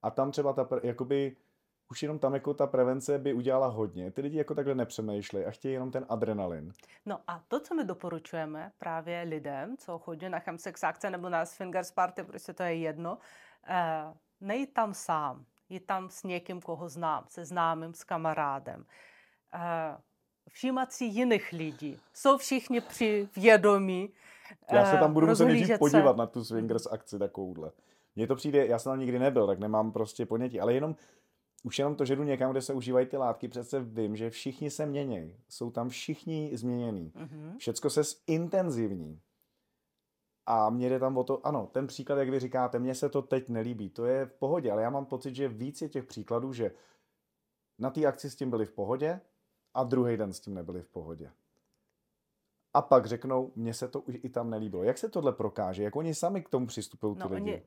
[0.02, 1.36] A tam třeba ta, jakoby,
[1.91, 4.12] už jenom tam jako ta prevence by udělala hodně.
[4.12, 6.71] Ty lidi jako takhle nepřemýšlej a chtějí jenom ten adrenalin.
[7.06, 11.45] No a to, co my doporučujeme právě lidem, co chodí na chemsex akce nebo na
[11.45, 13.17] swingers party, prostě to je jedno,
[13.67, 18.86] eh, nej tam sám je tam s někým, koho znám, se známým, s kamarádem.
[19.54, 19.98] Eh,
[20.50, 22.00] všímat si jiných lidí.
[22.13, 24.10] Jsou všichni při vědomí.
[24.71, 27.71] Já se tam budu muset nejdřív podívat na tu swingers akci takovouhle.
[28.15, 30.95] Mně to přijde, já jsem tam nikdy nebyl, tak nemám prostě ponětí, ale jenom
[31.65, 34.69] už jenom to, že jdu někam, kde se užívají ty látky, přece vím, že všichni
[34.69, 35.36] se mění.
[35.49, 37.12] Jsou tam všichni změnění.
[37.15, 37.58] Mm-hmm.
[37.58, 39.21] Všecko se zintenzivní.
[40.45, 43.21] A mě jde tam o to, ano, ten příklad, jak vy říkáte, mně se to
[43.21, 46.54] teď nelíbí, to je v pohodě, ale já mám pocit, že víc je těch příkladů,
[46.54, 46.71] že
[47.80, 49.21] na té akci s tím byli v pohodě
[49.73, 51.32] a druhý den s tím nebyli v pohodě.
[52.73, 54.84] A pak řeknou, mně se to už i tam nelíbilo.
[54.84, 55.84] Jak se tohle prokáže?
[55.84, 57.51] Jak oni sami k tomu přistupují, no, ty lidi?
[57.51, 57.63] Oni,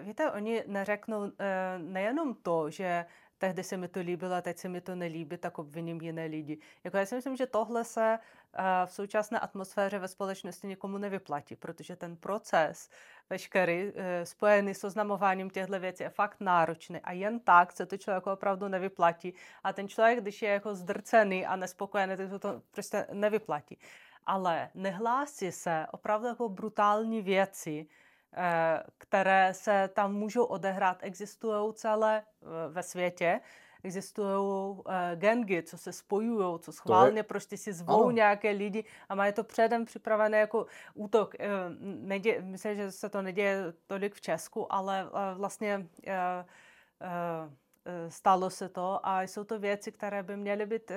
[0.00, 1.28] uh, víte, oni neřeknou uh,
[1.78, 3.04] nejenom to, že
[3.42, 6.58] tehdy se mi to líbilo a teď se mi to nelíbí, tak obviním jiné lidi.
[6.84, 11.56] Jako já si myslím, že tohle se uh, v současné atmosféře ve společnosti nikomu nevyplatí,
[11.56, 12.90] protože ten proces
[13.30, 13.92] veškerý uh,
[14.24, 18.68] spojený s oznamováním těchto věcí je fakt náročný a jen tak se to člověku opravdu
[18.68, 19.34] nevyplatí.
[19.64, 23.78] A ten člověk, když je jako zdrcený a nespokojený, tak to, to prostě nevyplatí.
[24.26, 28.01] Ale nehlásí se opravdu jako brutální věci, Eh,
[28.98, 33.40] které se tam můžou odehrát, existují celé eh, ve světě.
[33.84, 37.22] Existují uh, gengy, co se spojují, co schválně je...
[37.22, 38.10] prostě si zvou ano.
[38.10, 41.34] nějaké lidi a mají to předem připravené jako útok.
[41.80, 45.86] Nedě, myslím, že se to neděje tolik v Česku, ale vlastně
[48.08, 50.92] stalo se to a jsou to věci, které by měly být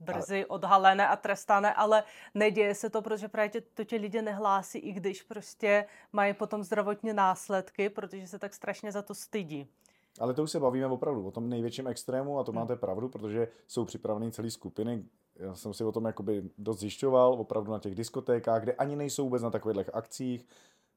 [0.00, 0.46] brzy ale...
[0.46, 5.22] odhalené a trestané, ale neděje se to, protože právě to ti lidé nehlásí, i když
[5.22, 9.66] prostě mají potom zdravotní následky, protože se tak strašně za to stydí.
[10.20, 12.60] Ale to už se bavíme opravdu o tom největším extrému a to hmm.
[12.60, 15.04] máte pravdu, protože jsou připravené celé skupiny.
[15.36, 19.24] Já jsem si o tom jakoby dost zjišťoval, opravdu na těch diskotékách, kde ani nejsou
[19.24, 20.46] vůbec na takových akcích.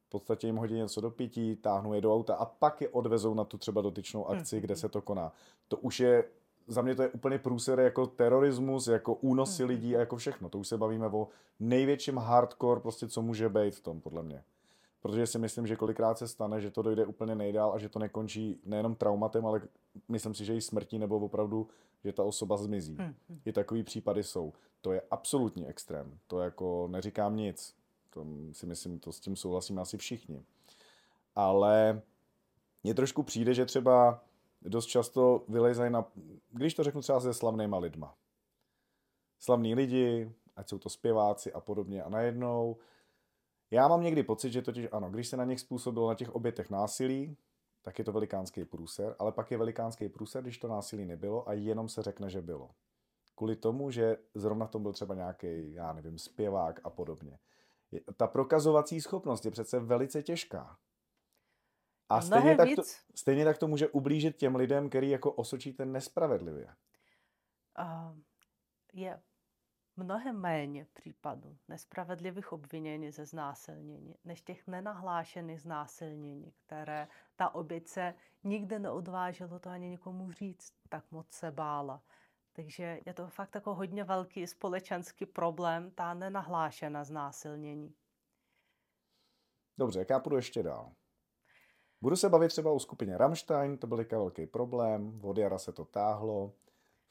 [0.10, 3.44] podstatě jim hodí něco do pití, táhnou je do auta a pak je odvezou na
[3.44, 5.32] tu třeba dotyčnou akci, kde se to koná.
[5.68, 6.24] To už je,
[6.67, 10.49] za mě to je úplně průser jako terorismus, jako únosy lidí a jako všechno.
[10.49, 11.28] To už se bavíme o
[11.60, 14.43] největším hardcore, prostě co může být v tom, podle mě.
[15.02, 17.99] Protože si myslím, že kolikrát se stane, že to dojde úplně nejdál a že to
[17.99, 19.62] nekončí nejenom traumatem, ale
[20.08, 21.67] myslím si, že i smrtí nebo opravdu,
[22.04, 22.97] že ta osoba zmizí.
[23.45, 24.54] I takový případy jsou.
[24.82, 26.17] To je absolutní extrém.
[26.28, 27.76] To jako neříkám nic.
[28.10, 30.43] To si myslím, to s tím souhlasíme asi všichni.
[31.36, 32.02] Ale
[32.84, 34.23] mně trošku přijde, že třeba
[34.69, 36.12] dost často vylezají na,
[36.49, 38.15] když to řeknu třeba se slavnýma lidma.
[39.39, 42.04] Slavní lidi, ať jsou to zpěváci a podobně.
[42.04, 42.78] A najednou
[43.71, 46.69] já mám někdy pocit, že totiž ano, když se na nich způsobilo na těch obětech
[46.69, 47.38] násilí,
[47.82, 51.54] tak je to velikánský průser, ale pak je velikánský průser, když to násilí nebylo a
[51.54, 52.69] jenom se řekne, že bylo.
[53.36, 57.39] Kvůli tomu, že zrovna v tom byl třeba nějaký, já nevím, zpěvák a podobně
[58.17, 60.78] ta prokazovací schopnost je přece velice těžká.
[62.17, 62.82] A stejně tak, to,
[63.15, 66.67] stejně tak to může ublížit těm lidem, který jako osočíte nespravedlivě.
[67.80, 68.17] Uh,
[68.93, 69.21] je
[69.97, 78.80] mnohem méně případů nespravedlivých obvinění ze znásilnění, než těch nenahlášených znásilnění, které ta obice nikdy
[78.80, 82.02] neodvážilo to ani nikomu říct, tak moc se bála.
[82.54, 87.93] Takže je to fakt jako hodně velký společenský problém, ta nenahlášená znásilnění.
[89.78, 90.91] Dobře, jak já půjdu ještě dál.
[92.04, 95.72] Budu se bavit třeba o skupině Rammstein, to byl teďka velký problém, od jara se
[95.72, 96.54] to táhlo,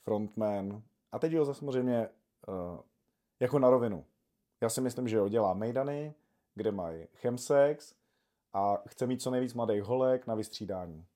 [0.03, 2.09] frontman, a teď jo samozřejmě
[2.49, 2.81] uh,
[3.41, 4.05] jako na rovinu.
[4.61, 6.15] Já si myslím, že jo, dělá mejdany,
[6.55, 7.95] kde mají chemsex
[8.53, 11.07] a chce mít co nejvíc mladých holek na vystřídání.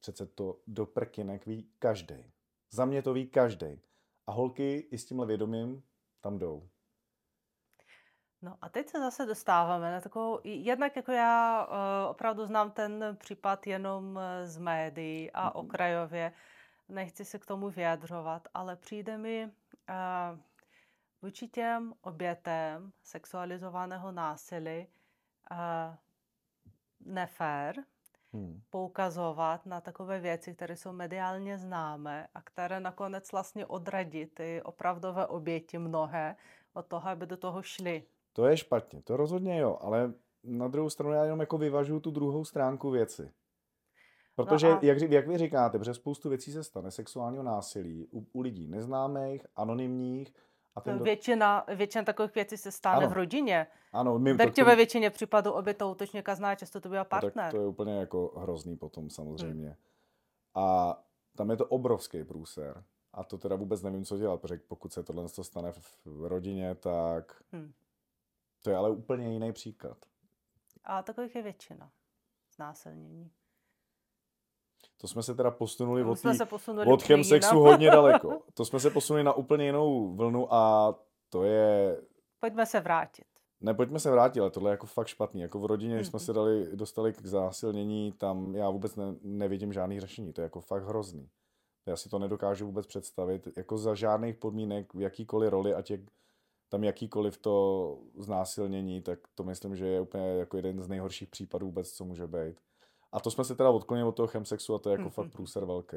[0.00, 2.24] Přece to do prkinek ví každý.
[2.70, 3.80] Za mě to ví každý.
[4.26, 5.82] A holky i s tímhle vědomím
[6.20, 6.68] tam jdou.
[8.44, 13.16] No a teď se zase dostáváme na takovou, jednak jako já uh, opravdu znám ten
[13.18, 15.58] případ jenom eh, z médií a mm-hmm.
[15.60, 16.32] okrajově,
[16.88, 20.38] nechci se k tomu vyjadřovat, ale přijde mi uh,
[21.22, 24.86] vůči těm obětem sexualizovaného násilí
[25.50, 25.94] uh,
[27.00, 27.76] nefér,
[28.32, 28.62] hmm.
[28.70, 35.26] poukazovat na takové věci, které jsou mediálně známé a které nakonec vlastně odradí ty opravdové
[35.26, 36.36] oběti mnohé
[36.72, 38.04] od toho, aby do toho šli.
[38.34, 40.12] To je špatně, to rozhodně jo, ale
[40.44, 43.30] na druhou stranu já jenom jako vyvažuji tu druhou stránku věci.
[44.36, 44.78] Protože, no a...
[44.82, 49.46] jak, jak vy říkáte, přes spoustu věcí se stane sexuálního násilí u, u lidí neznámých,
[49.56, 50.34] anonymních,
[50.74, 51.04] a ten do...
[51.04, 53.08] většina, většina takových věcí se stane ano.
[53.08, 53.66] v rodině.
[53.92, 57.32] Ano, my Drtě ve většině případů obětou útočníka zná, často to bývá partner.
[57.36, 59.66] No, tak to je úplně jako hrozný potom samozřejmě.
[59.66, 59.76] Hmm.
[60.54, 60.98] A
[61.36, 62.84] tam je to obrovský průser.
[63.12, 65.72] A to teda vůbec nevím, co dělat, protože pokud se tohle stane
[66.04, 67.72] v rodině, tak hmm.
[68.64, 69.96] To je ale úplně jiný příklad.
[70.84, 71.90] A takových je většina
[72.56, 73.30] znásilnění.
[74.96, 78.42] To jsme se teda posunuli od, tý, se posunuli od chemsexu hodně daleko.
[78.54, 80.94] To jsme se posunuli na úplně jinou vlnu a
[81.28, 82.00] to je...
[82.40, 83.26] Pojďme se vrátit.
[83.60, 85.40] Ne, pojďme se vrátit, ale tohle je jako fakt špatný.
[85.40, 89.72] Jako v rodině, když jsme se dali, dostali k zásilnění, tam já vůbec ne, nevidím
[89.72, 90.32] žádný řešení.
[90.32, 91.30] To je jako fakt hrozný.
[91.86, 93.48] Já si to nedokážu vůbec představit.
[93.56, 95.98] Jako za žádných podmínek, v jakýkoliv roli, ať je
[96.74, 101.66] tam jakýkoliv to znásilnění, tak to myslím, že je úplně jako jeden z nejhorších případů
[101.66, 102.60] vůbec, co může být.
[103.12, 105.12] A to jsme se teda odklonili od toho chemsexu a to je jako mm-hmm.
[105.12, 105.96] fakt průser velký.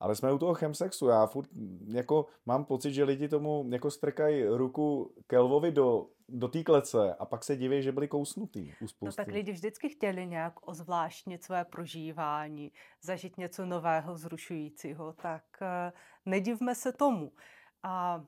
[0.00, 1.48] Ale jsme u toho chemsexu, já furt
[1.92, 7.26] jako mám pocit, že lidi tomu jako strkají ruku Kelvovi do, do té klece a
[7.26, 8.72] pak se diví, že byli kousnutý.
[9.02, 15.66] No tak lidi vždycky chtěli nějak ozvláštnit své prožívání, zažít něco nového, zrušujícího, tak uh,
[16.26, 17.32] nedivme se tomu.
[17.86, 18.24] A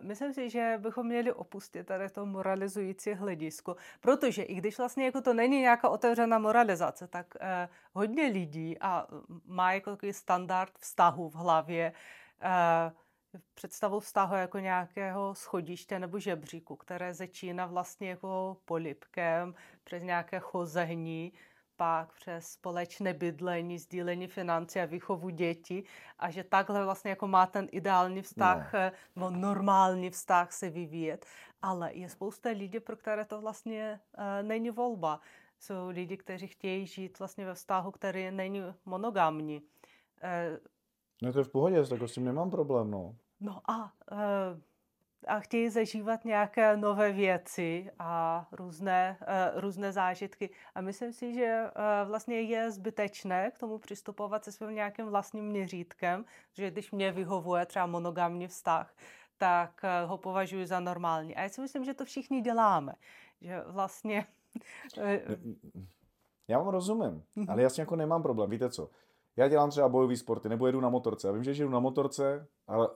[0.00, 5.20] myslím si, že bychom měli opustit tady to moralizující hledisko, protože i když vlastně jako
[5.20, 9.06] to není nějaká otevřená moralizace, tak eh, hodně lidí a
[9.46, 11.92] má jako takový standard vztahu v hlavě,
[12.42, 12.92] eh,
[13.54, 19.54] představu vztahu jako nějakého schodiště nebo žebříku, které začíná vlastně jako polipkem
[19.84, 21.32] přes nějaké chození,
[21.80, 25.84] pak přes společné bydlení, sdílení financí a výchovu dětí
[26.18, 28.80] a že takhle vlastně jako má ten ideální vztah, no.
[29.16, 31.26] Nebo normální vztah se vyvíjet.
[31.62, 35.20] Ale je spousta lidí, pro které to vlastně uh, není volba.
[35.58, 39.60] Jsou lidi, kteří chtějí žít vlastně ve vztahu, který není monogamní.
[39.60, 40.58] Uh,
[41.22, 43.16] no to je v pohodě, tak s tím nemám problém, no.
[43.40, 44.18] No a uh,
[45.26, 50.50] a chtějí zažívat nějaké nové věci a různé, uh, různé zážitky.
[50.74, 55.44] A myslím si, že uh, vlastně je zbytečné k tomu přistupovat se svým nějakým vlastním
[55.44, 58.94] měřítkem, že když mě vyhovuje třeba monogamní vztah,
[59.38, 61.36] tak uh, ho považuji za normální.
[61.36, 62.92] A já si myslím, že to všichni děláme.
[63.40, 64.26] Že vlastně
[66.48, 67.46] Já vám rozumím, mm-hmm.
[67.48, 68.50] ale jasně jako nemám problém.
[68.50, 68.90] Víte co?
[69.36, 71.28] Já dělám třeba bojové sporty, nebo jedu na motorce.
[71.28, 72.88] A vím, že jedu na motorce, ale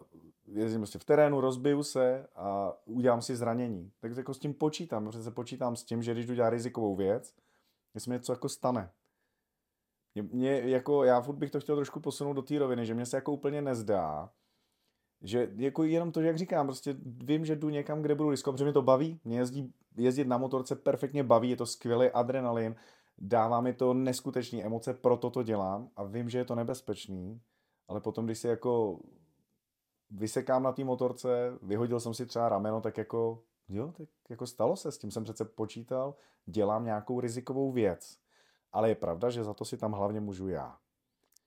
[0.47, 3.93] jezdím prostě v terénu, rozbiju se a udělám si zranění.
[4.01, 5.05] Tak jako s tím počítám.
[5.05, 7.35] Protože se počítám s tím, že když jdu dělat rizikovou věc,
[7.95, 8.91] jestli mi něco jako stane.
[10.15, 13.07] Mě, mě, jako, já furt bych to chtěl trošku posunout do té roviny, že mě
[13.07, 14.31] se jako úplně nezdá,
[15.23, 18.65] že jako jenom to, jak říkám, prostě vím, že jdu někam, kde budu riskovat, protože
[18.65, 22.77] mě to baví, mě jezdí, jezdit na motorce perfektně baví, je to skvělý adrenalin,
[23.19, 27.41] dává mi to neskutečné emoce, proto to dělám a vím, že je to nebezpečný,
[27.89, 29.01] ale potom, když si jako
[30.11, 34.77] vysekám na té motorce, vyhodil jsem si třeba rameno, tak jako, jo, tak jako stalo
[34.77, 36.15] se, s tím jsem přece počítal,
[36.47, 38.19] dělám nějakou rizikovou věc.
[38.73, 40.79] Ale je pravda, že za to si tam hlavně můžu já.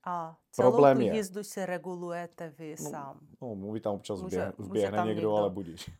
[0.04, 3.18] A celou Problém tu jízdu si regulujete vy no, sám.
[3.42, 5.90] No, mluví tam občas může, vběhne někdo, někdo, ale budíš.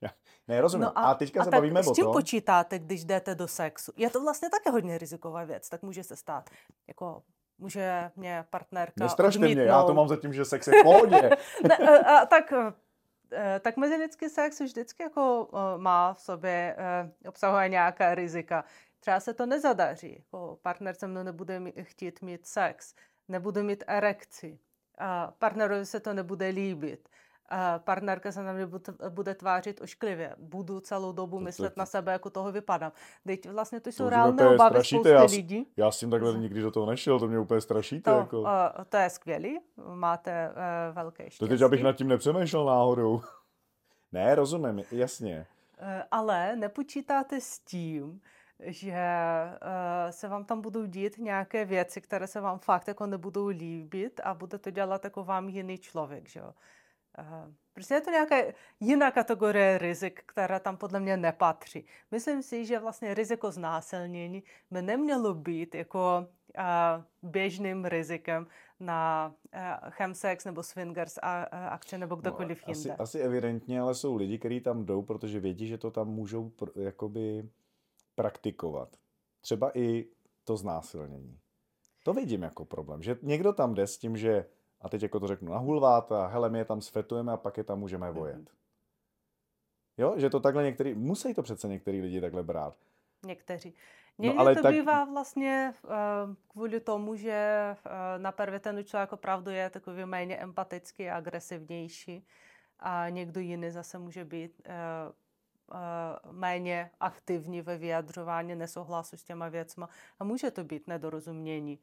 [0.48, 0.84] ne, rozumím.
[0.84, 1.94] No a, a teďka a se bavíme o tom.
[1.94, 3.92] s čím počítáte, když jdete do sexu?
[3.96, 6.50] Je to vlastně také hodně riziková věc, tak může se stát.
[6.86, 7.22] Jako
[7.58, 9.62] může mě partnerka Nestrašte odmítnout.
[9.62, 11.30] mě, já to mám zatím, že sex je v pohodě.
[11.68, 12.52] ne, a, a, tak
[13.32, 18.64] e, tak mezilidský sex vždycky jako e, má v sobě, e, obsahuje nějaká rizika
[19.00, 22.94] třeba se to nezadaří, jako partner se mnou nebude chtít mít sex,
[23.28, 24.58] nebudu mít erekci,
[24.98, 27.08] a partnerovi se to nebude líbit,
[27.78, 28.68] partnerka se na mě
[29.08, 32.92] bude tvářit ošklivě, budu celou dobu myslet na sebe, jako toho vypadám.
[33.26, 35.66] Teď vlastně to jsou to reálné obavy spousty já, lidí.
[35.76, 38.10] Já s tím takhle nikdy do toho nešel, to mě úplně strašíte.
[38.10, 38.40] To, jako.
[38.40, 38.48] uh,
[38.88, 39.58] to je skvělý,
[39.94, 41.38] máte uh, velké štěstí.
[41.38, 43.20] To teď, abych nad tím nepřemýšlel náhodou.
[44.12, 45.46] ne, rozumím, jasně.
[45.80, 48.20] Uh, ale nepočítáte s tím,
[48.60, 49.04] že
[49.52, 54.20] uh, se vám tam budou dít nějaké věci, které se vám fakt jako nebudou líbit
[54.24, 56.52] a bude to dělat jako vám jiný člověk, že jo.
[57.18, 58.36] Uh, prostě je to nějaká
[58.80, 61.86] jiná kategorie rizik, která tam podle mě nepatří.
[62.10, 66.26] Myslím si, že vlastně riziko znásilnění by nemělo být jako
[66.58, 68.46] uh, běžným rizikem
[68.80, 72.92] na uh, chemsex nebo swingers a, akce nebo kdokoliv no, jinde.
[72.92, 76.52] Asi, asi evidentně, ale jsou lidi, kteří tam jdou, protože vědí, že to tam můžou
[76.76, 77.48] jakoby
[78.14, 78.96] praktikovat.
[79.40, 80.06] Třeba i
[80.44, 81.38] to znásilnění.
[82.04, 84.44] To vidím jako problém, že někdo tam jde s tím, že,
[84.80, 87.64] a teď jako to řeknu na hulváta, hele, my je tam sfetujeme a pak je
[87.64, 88.36] tam můžeme vojet.
[88.36, 88.46] Mm.
[89.98, 92.76] Jo, že to takhle některý, musí to přece některý lidi takhle brát.
[93.26, 93.74] Někteří.
[94.18, 94.74] No, Někdy no, ale to tak...
[94.74, 95.90] bývá vlastně uh,
[96.48, 102.26] kvůli tomu, že uh, na prvě ten člověk opravdu je takový méně empatický a agresivnější
[102.78, 109.88] a někdo jiný zase může být uh, méně aktivní ve vyjadřování nesouhlasu s těma věcma.
[110.18, 111.78] A může to být nedorozumění,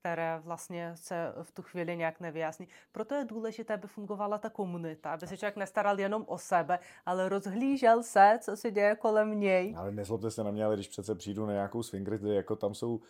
[0.00, 2.68] které vlastně se v tu chvíli nějak nevyjasní.
[2.92, 7.28] Proto je důležité, aby fungovala ta komunita, aby se člověk nestaral jenom o sebe, ale
[7.28, 9.74] rozhlížel se, co se děje kolem něj.
[9.76, 12.74] Ale nezlobte se na mě, ale když přece přijdu na nějakou swinger, kde jako tam
[12.74, 13.00] jsou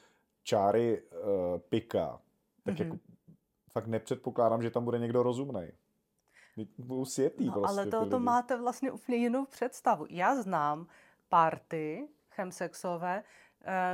[0.43, 2.21] čáry uh, pika,
[2.65, 2.85] tak mm-hmm.
[2.85, 2.97] jako
[3.73, 5.69] fakt nepředpokládám, že tam bude někdo rozumný
[6.79, 7.81] budou světý no, prostě.
[7.81, 10.07] Ale to, to máte vlastně úplně jinou představu.
[10.11, 10.87] Já znám
[11.29, 13.23] party chemsexové,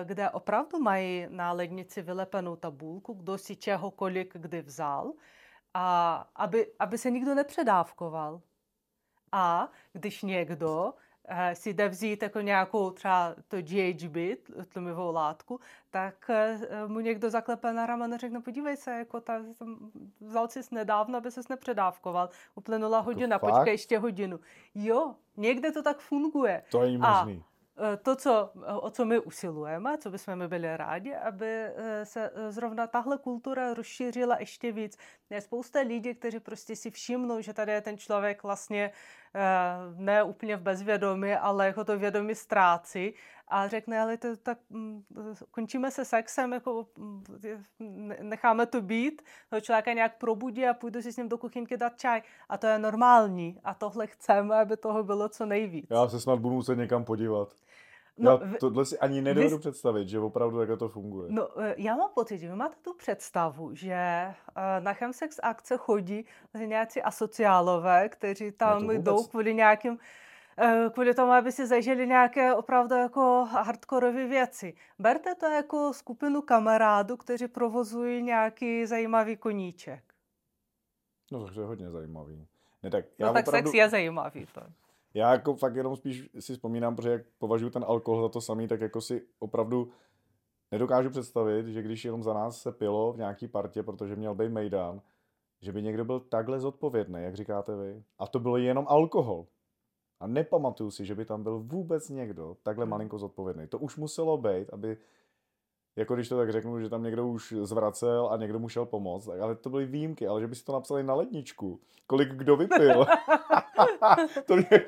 [0.04, 5.12] kde opravdu mají na lednici vylepenou tabulku, kdo si čeho kolik kdy vzal,
[5.74, 8.40] a aby, aby se nikdo nepředávkoval.
[9.32, 10.94] A když někdo
[11.28, 14.16] Eh, si jde vzít jako nějakou třeba to GHB,
[14.68, 15.60] tlumivou látku,
[15.90, 19.42] tak eh, mu někdo zaklepe na rameno a řekne, podívej se, jako ta,
[20.20, 22.28] vzal jsi nedávno, aby ses nepředávkoval.
[22.54, 24.40] Uplynula hodina, počkej ještě hodinu.
[24.74, 26.62] Jo, někde to tak funguje.
[26.70, 27.04] To je možný.
[27.04, 27.53] A Eh,
[28.02, 28.50] to, co,
[28.80, 33.74] o co my usilujeme, co bychom byli rádi, aby eh, se eh, zrovna tahle kultura
[33.74, 34.98] rozšířila ještě víc.
[35.30, 38.90] Je spousta lidí, kteří prostě si všimnou, že tady je ten člověk vlastně
[39.96, 43.14] ne úplně v bezvědomí, ale jako to vědomí ztrácí
[43.48, 45.02] a řekne, ale to, tak mm,
[45.50, 51.12] končíme se sexem, jako mm, necháme to být, toho člověka nějak probudí a půjdu si
[51.12, 52.22] s ním do kuchyňky dát čaj.
[52.48, 55.86] A to je normální a tohle chceme, aby toho bylo co nejvíc.
[55.90, 57.54] Já se snad budu muset někam podívat.
[58.16, 59.60] No, já tohle si ani nedovedu vy...
[59.60, 61.28] představit, že opravdu jak to funguje.
[61.32, 64.34] No, e, já mám pocit, že vy máte tu představu, že e,
[64.80, 69.02] na chemsex akce chodí nějací asociálové, kteří tam vůbec...
[69.02, 69.98] jdou kvůli nějakým
[70.58, 74.74] e, kvůli tomu, aby si zažili nějaké opravdu jako hardkorové věci.
[74.98, 80.14] Berte to jako skupinu kamarádů, kteří provozují nějaký zajímavý koníček.
[81.32, 82.46] No, takže je hodně zajímavý.
[82.82, 83.70] Ne, tak já no tak opravdu...
[83.70, 84.46] sex je zajímavý.
[84.54, 84.60] To.
[85.14, 88.68] Já jako fakt jenom spíš si vzpomínám, protože jak považuji ten alkohol za to samý,
[88.68, 89.90] tak jako si opravdu
[90.72, 94.48] nedokážu představit, že když jenom za nás se pilo v nějaký partě, protože měl být
[94.48, 95.00] Mejdan,
[95.60, 98.02] že by někdo byl takhle zodpovědný, jak říkáte vy.
[98.18, 99.46] A to bylo jenom alkohol.
[100.20, 102.90] A nepamatuju si, že by tam byl vůbec někdo takhle Hmm.
[102.90, 103.66] malinko zodpovědný.
[103.66, 104.96] To už muselo být, aby,
[105.96, 109.26] jako když to tak řeknu, že tam někdo už zvracel a někdo mu šel pomoct,
[109.26, 112.56] tak, ale to byly výjimky, ale že by si to napsali na ledničku, kolik kdo
[112.56, 113.06] vypil.
[114.46, 114.86] to, mě,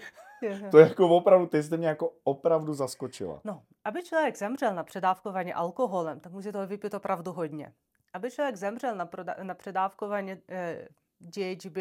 [0.70, 3.40] to je jako opravdu, ty jste mě jako opravdu zaskočila.
[3.44, 7.72] No, aby člověk zemřel na předávkování alkoholem, tak musí toho vypít opravdu hodně.
[8.12, 10.88] Aby člověk zemřel na, proda- na předávkování eh,
[11.18, 11.76] GHB,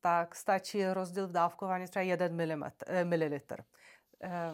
[0.00, 3.64] tak stačí rozdíl v dávkování třeba 1 milimetr, eh, mililitr.
[4.22, 4.52] Eh,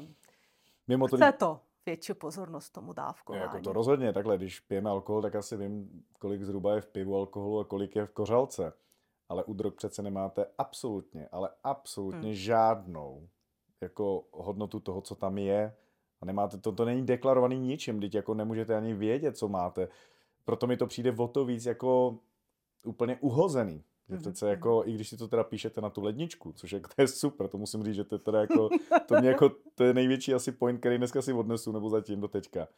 [0.89, 3.43] Mimo to, chce to větší pozornost tomu dávkování.
[3.43, 7.17] jako to rozhodně, takhle, když pijeme alkohol, tak asi vím, kolik zhruba je v pivu
[7.17, 8.73] alkoholu a kolik je v kořalce.
[9.29, 12.35] Ale u drog přece nemáte absolutně, ale absolutně Hmm.
[12.35, 13.29] žádnou
[13.81, 15.77] jako hodnotu toho, co tam je.
[16.21, 19.89] A nemáte to, to není deklarovaný ničím, teď jako nemůžete ani vědět, co máte.
[20.45, 22.19] Proto mi to přijde o to víc jako
[22.85, 23.85] úplně uhozený.
[24.13, 26.81] Že Mhm, přece jako, i když si to teda píšete na tu ledničku, což je,
[26.81, 28.69] to je super, to musím říct, že to je teda jako,
[29.09, 32.29] to mě jako, to je největší asi point, který dneska si odnesu, nebo zatím do
[32.29, 32.69] teďka.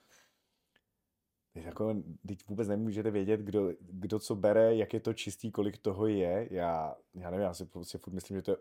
[1.54, 1.94] Jako,
[2.28, 6.48] teď vůbec nemůžete vědět, kdo, kdo co bere, jak je to čistý, kolik toho je.
[6.50, 8.56] Já, já nevím, já si prostě furt myslím, že to je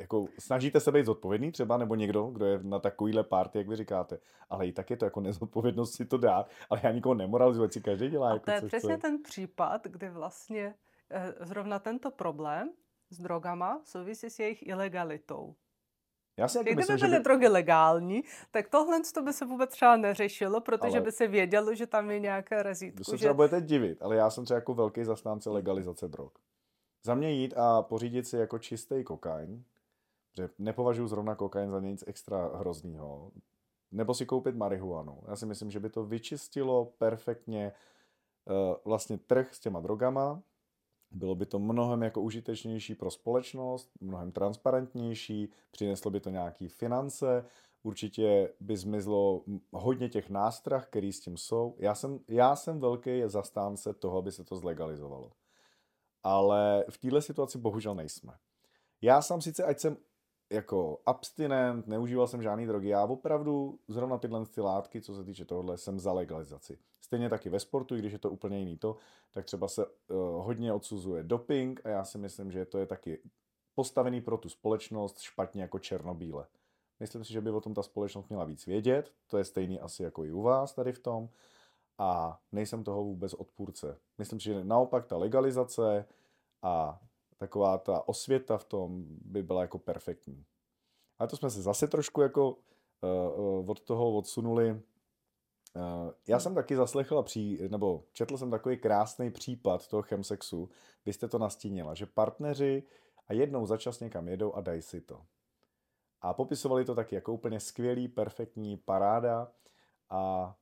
[0.00, 3.76] jako, snažíte se být zodpovědný třeba, nebo někdo, kdo je na takovýhle party, jak vy
[3.76, 4.18] říkáte,
[4.50, 7.80] ale i tak je to jako nezodpovědnost si to dát, ale já nikoho nemoralizuji, si
[7.80, 8.98] každý dělá, A jako to je přesně chce.
[8.98, 10.74] ten případ, kdy vlastně
[11.40, 12.72] zrovna tento problém
[13.10, 15.54] s drogama souvisí s jejich ilegalitou.
[16.36, 19.70] Já si Kdyby myslím, že byly by, drogy legální, tak tohle to by se vůbec
[19.70, 23.04] třeba neřešilo, protože Ale- by se vědělo, že tam je nějaké vy razítko.
[23.04, 23.16] se Že...
[23.16, 26.30] třeba budete divit, ale já jsem třeba jako velký zastánce legalizace drog.
[27.02, 29.64] Za mě jít a pořídit si jako čistý kokain,
[30.36, 33.32] že nepovažuji zrovna kokain za nic extra hroznýho,
[33.92, 35.22] nebo si koupit marihuanu.
[35.28, 37.72] Já si myslím, že by to vyčistilo perfektně
[38.44, 40.42] uh, vlastně trh s těma drogama,
[41.14, 47.44] bylo by to mnohem jako užitečnější pro společnost, mnohem transparentnější, přineslo by to nějaký finance,
[47.82, 51.76] určitě by zmizlo hodně těch nástrah, který s tím jsou.
[51.78, 55.32] Já jsem, já jsem velký zastánce toho, aby se to zlegalizovalo.
[56.22, 58.32] Ale v této situaci bohužel nejsme.
[59.02, 59.96] Já sám sice, ať jsem
[60.52, 65.44] jako abstinent, neužíval jsem žádný drogy, já opravdu zrovna tyhle ty látky, co se týče
[65.44, 66.78] tohohle, jsem za legalizaci.
[67.14, 68.96] Stejně taky ve sportu, i když je to úplně jiný to,
[69.32, 69.92] tak třeba se uh,
[70.44, 73.18] hodně odsuzuje doping a já si myslím, že to je taky
[73.74, 76.46] postavený pro tu společnost špatně jako černobíle.
[77.00, 80.02] Myslím si, že by o tom ta společnost měla víc vědět, to je stejný asi
[80.02, 81.28] jako i u vás tady v tom
[81.98, 83.98] a nejsem toho vůbec odpůrce.
[84.18, 86.06] Myslím si, že naopak ta legalizace
[86.62, 87.00] a
[87.36, 90.44] taková ta osvěta v tom by byla jako perfektní.
[91.18, 94.82] Ale to jsme se zase trošku jako uh, uh, od toho odsunuli.
[95.76, 100.70] Uh, já jsem taky zaslechl, pří, nebo četl jsem takový krásný případ toho chemsexu,
[101.06, 102.82] vy jste to nastínila, že partneři
[103.28, 105.22] a jednou za čas někam jedou a dají si to.
[106.20, 109.52] A popisovali to taky jako úplně skvělý, perfektní paráda
[110.10, 110.54] a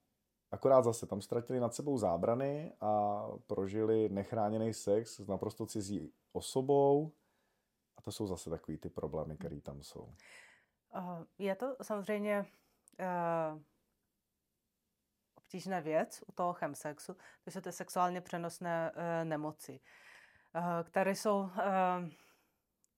[0.50, 7.12] akorát zase tam ztratili nad sebou zábrany a prožili nechráněný sex s naprosto cizí osobou
[7.96, 10.14] a to jsou zase takový ty problémy, které tam jsou.
[10.96, 12.46] Uh, Je to samozřejmě
[13.00, 13.60] uh,
[15.52, 19.80] obtížná věc u toho chemsexu, to jsou ty sexuálně přenosné uh, nemoci,
[20.56, 21.48] uh, které jsou, uh,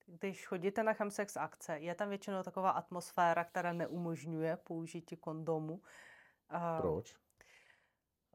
[0.06, 5.80] když chodíte na chemsex akce, je tam většinou taková atmosféra, která neumožňuje použití kondomu.
[6.80, 7.14] Proč?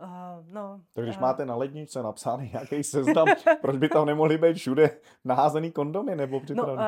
[0.01, 3.27] Uh, no, Tak když uh, máte na ledničce napsaný nějaký seznam,
[3.61, 6.79] proč by tam nemohly být všude naházený kondomy nebo No, uh,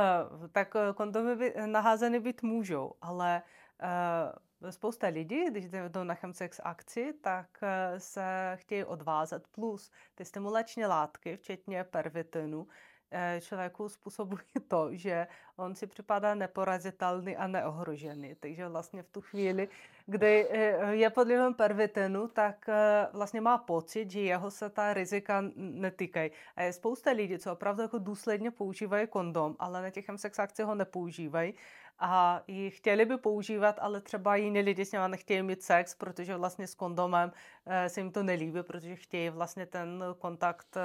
[0.51, 3.41] tak kondomy by, naházeny být můžou, ale
[3.83, 9.41] uh, spousta lidí, když jdou na chemsex akci, tak uh, se chtějí odvázat.
[9.51, 12.67] Plus ty stimulační látky, včetně pervitinu,
[13.11, 18.35] eh, člověku způsobují to, že on si připadá neporazitelný a neohrožený.
[18.35, 19.67] Takže vlastně v tu chvíli,
[20.05, 24.93] kdy eh, je pod vlivem pervitinu, tak eh, vlastně má pocit, že jeho se ta
[24.93, 26.31] rizika netýkají.
[26.55, 30.65] A je spousta lidí, co opravdu jako důsledně používají kondom, ale na těch sex akcích
[30.65, 31.53] ho nepoužívají
[32.01, 36.35] a ji chtěli by používat, ale třeba jiní lidi s něma nechtějí mít sex, protože
[36.35, 37.31] vlastně s kondomem
[37.65, 40.81] eh, se jim to nelíbí, protože chtějí vlastně ten kontakt eh,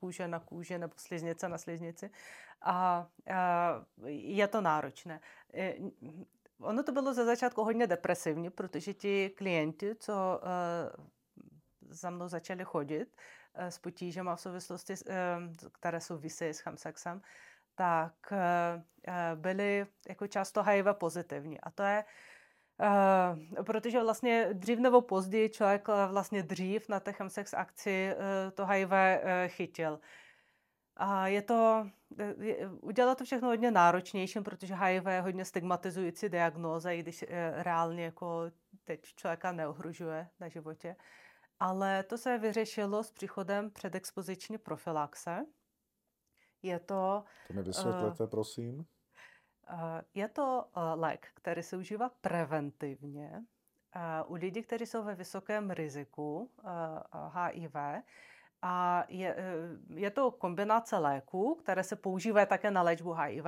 [0.00, 2.10] kůže na kůže nebo sliznice na sliznici
[2.62, 3.34] a eh,
[4.06, 5.20] je to náročné.
[6.60, 10.40] Ono to bylo ze začátku hodně depresivní, protože ti klienti, co
[11.90, 13.16] za mnou začali chodit
[13.54, 14.94] s potížema v souvislosti,
[15.72, 17.22] které souvisí s chemsexem,
[17.78, 21.60] tak eh, eh, byli jako často HIV pozitivní.
[21.60, 22.04] A to je,
[22.80, 28.14] eh, protože vlastně dřív nebo později člověk vlastně dřív na té chemsex akci
[28.54, 28.90] to HIV
[29.46, 30.00] chytil.
[30.96, 31.86] A je to,
[32.38, 38.04] je, udělá to všechno hodně náročnějším, protože HIV je hodně stigmatizující diagnóza, i když reálně
[38.04, 38.42] jako
[38.84, 40.96] teď člověka neohrožuje na životě.
[41.60, 45.46] Ale to se vyřešilo s příchodem předexpoziční profilaxe.
[46.62, 47.24] Je to...
[47.46, 48.86] To mi vysvětlete, uh, prosím.
[50.14, 53.44] Je to lék, který se užívá preventivně
[54.26, 56.50] u lidí, kteří jsou ve vysokém riziku
[57.34, 57.76] HIV.
[58.62, 59.36] A je,
[59.94, 63.46] je to kombinace léků, které se používají také na léčbu HIV,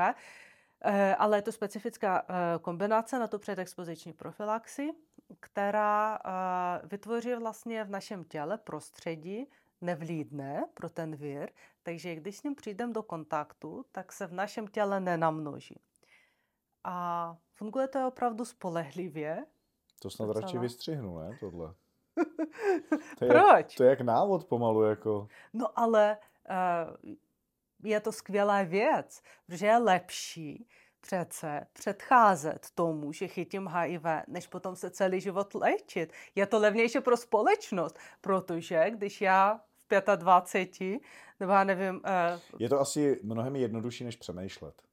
[1.18, 2.26] ale je to specifická
[2.62, 4.90] kombinace na tu předexpoziční profilaxi,
[5.40, 6.18] která
[6.84, 9.46] vytvoří vlastně v našem těle prostředí
[9.80, 11.50] nevlídné pro ten vír,
[11.82, 15.80] takže když s ním přijdeme do kontaktu, tak se v našem těle nenamnoží.
[16.84, 19.46] A funguje to opravdu spolehlivě.
[20.02, 21.74] To snad radši vystřihnu, ne, tohle.
[23.18, 23.74] To je, Proč?
[23.74, 25.28] To je jak návod pomalu, jako.
[25.52, 26.18] No ale
[26.50, 27.14] uh,
[27.82, 30.68] je to skvělá věc, protože je lepší
[31.00, 36.12] přece předcházet tomu, že chytím HIV, než potom se celý život léčit.
[36.34, 39.60] Je to levnější pro společnost, protože když já
[39.90, 41.00] v 25,
[41.40, 41.94] nebo já nevím...
[41.94, 44.90] Uh, je to asi mnohem jednodušší, než přemýšlet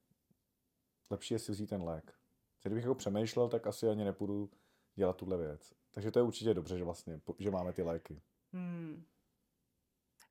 [1.09, 2.13] lepší je si vzít ten lék.
[2.63, 4.49] Kdybych jako přemýšlel, tak asi ani nepůjdu
[4.95, 5.73] dělat tuhle věc.
[5.91, 8.21] Takže to je určitě dobře, že vlastně, že máme ty léky.
[8.53, 9.05] Hmm.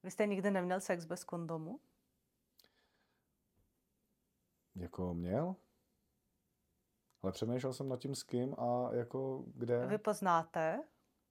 [0.02, 1.80] Vy jste nikdy neměl sex bez kondomu?
[4.74, 5.56] Jako měl?
[7.22, 9.86] Ale přemýšlel jsem nad tím s kým a jako kde.
[9.86, 10.80] Vy poznáte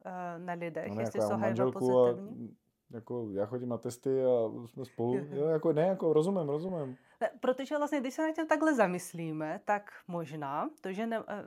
[0.06, 2.58] uh, na lidech, no ne, jestli jako jsou HIV pozitivní?
[2.96, 6.98] Jako já chodím na testy a jsme spolu, jo, jako ne, jako rozumím, rozumím.
[7.40, 11.46] Protože vlastně, když se na tím takhle zamyslíme, tak možná to, že ne, eh,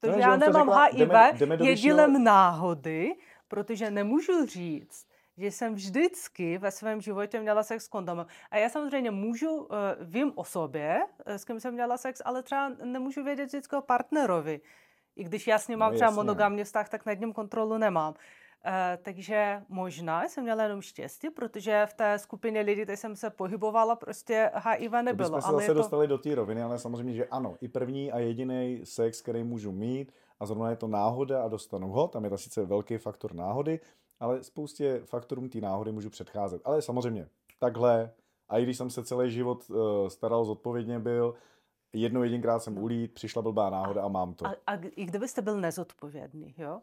[0.00, 3.16] to, no, že já nemám řekla, HIV, jdeme, jdeme je dílem náhody,
[3.48, 8.26] protože nemůžu říct, že jsem vždycky ve svém životě měla sex s kondomem.
[8.50, 12.42] A já samozřejmě můžu, eh, vím o sobě, eh, s kým jsem měla sex, ale
[12.42, 14.60] třeba nemůžu vědět vždycky o partnerovi.
[15.16, 18.14] I když já s ním mám no, třeba monogamní vztah, tak nad ním kontrolu nemám.
[18.66, 23.30] Uh, takže možná jsem měla jenom štěstí, protože v té skupině lidí, kde jsem se
[23.30, 25.30] pohybovala, prostě HIV nebylo.
[25.30, 25.74] To se ale zase to...
[25.74, 29.72] dostali do té roviny, ale samozřejmě, že ano, i první a jediný sex, který můžu
[29.72, 33.34] mít, a zrovna je to náhoda a dostanu ho, tam je to sice velký faktor
[33.34, 33.80] náhody,
[34.20, 36.62] ale spoustě faktorům té náhody můžu předcházet.
[36.64, 38.10] Ale samozřejmě, takhle,
[38.48, 41.34] a i když jsem se celý život uh, staral, zodpovědně byl,
[41.92, 44.46] jednou jedinkrát jsem ulít, přišla blbá náhoda a mám to.
[44.46, 46.80] A, a i kdybyste byl nezodpovědný, jo?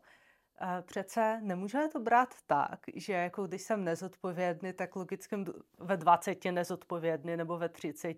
[0.82, 5.46] Přece nemůžeme to brát tak, že jako když jsem nezodpovědný, tak logickým
[5.80, 8.18] ve 20 nezodpovědný nebo ve 30,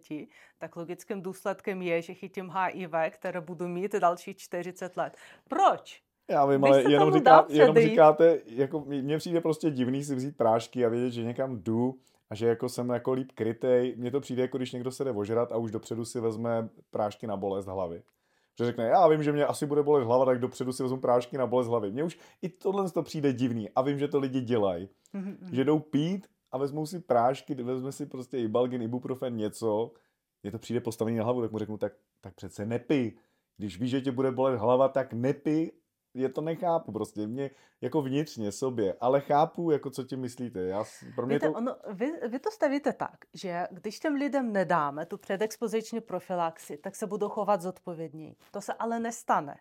[0.57, 5.17] tak logickým důsledkem je, že chytím HIV, které budu mít další 40 let.
[5.49, 6.01] Proč?
[6.29, 10.85] Já vím, ale jenom, říká, jenom říkáte, jako mně přijde prostě divný si vzít prášky
[10.85, 13.95] a vědět, že někam jdu a že jako jsem jako líp krytej.
[13.97, 17.27] Mně to přijde jako když někdo se jde ožrat a už dopředu si vezme prášky
[17.27, 18.03] na bolest hlavy
[18.59, 21.37] že řekne, já vím, že mě asi bude bolet hlava, tak dopředu si vezmu prášky
[21.37, 21.91] na bolest hlavy.
[21.91, 24.89] Mně už i tohle to přijde divný a vím, že to lidi dělají.
[25.13, 25.37] Mm-hmm.
[25.51, 29.91] Že jdou pít a vezmou si prášky, vezme si prostě i balgin, ibuprofen, něco,
[30.43, 33.17] mně to přijde postavený na hlavu, tak mu řeknu, tak, tak přece nepij.
[33.57, 35.71] Když víš, že tě bude bolet hlava, tak nepij
[36.15, 37.51] je to nechápu prostě, mě
[37.81, 40.61] jako vnitřně sobě, ale chápu, jako co ti myslíte.
[40.61, 40.83] Já,
[41.15, 41.53] pro mě Víte, to...
[41.53, 46.95] ono, vy, vy to stavíte tak, že když těm lidem nedáme tu předexpoziční profilaxi, tak
[46.95, 48.35] se budou chovat zodpovědněji.
[48.51, 49.55] To se ale nestane.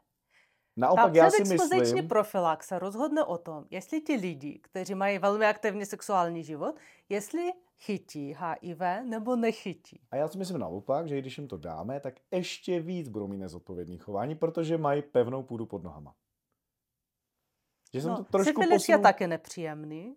[0.77, 2.09] Naopak Ta já si myslím...
[2.09, 6.77] profilaxe rozhodne o tom, jestli ti lidi, kteří mají velmi aktivní sexuální život,
[7.09, 10.01] jestli chytí HIV nebo nechytí.
[10.11, 13.39] A já si myslím naopak, že když jim to dáme, tak ještě víc budou mít
[13.39, 16.15] nezodpovědný chování, protože mají pevnou půdu pod nohama.
[17.95, 18.99] Že jsem no, to trošku syfilis posunul...
[18.99, 20.17] je taky nepříjemný.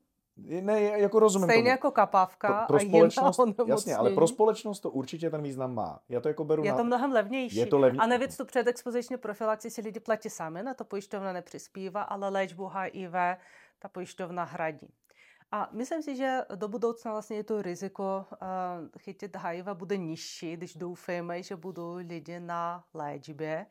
[0.62, 1.70] Ne, jako rozumím Stejně tomu.
[1.70, 6.00] jako kapávka pro, pro a společnost, Jasně, ale pro společnost to určitě ten význam má.
[6.10, 6.78] Já to jako beru Je na...
[6.78, 7.56] to mnohem levnější.
[7.56, 8.04] Je to levnější.
[8.04, 12.68] A navíc tu předexpoziční profilaxi si lidi platí sami, na to pojišťovna nepřispívá, ale léčbu
[12.68, 13.14] HIV
[13.80, 14.88] ta pojišťovna hradí.
[15.52, 18.38] A myslím si, že do budoucna vlastně to riziko uh,
[19.00, 23.66] chytit HIV bude nižší, když doufáme, že budou lidi na léčbě.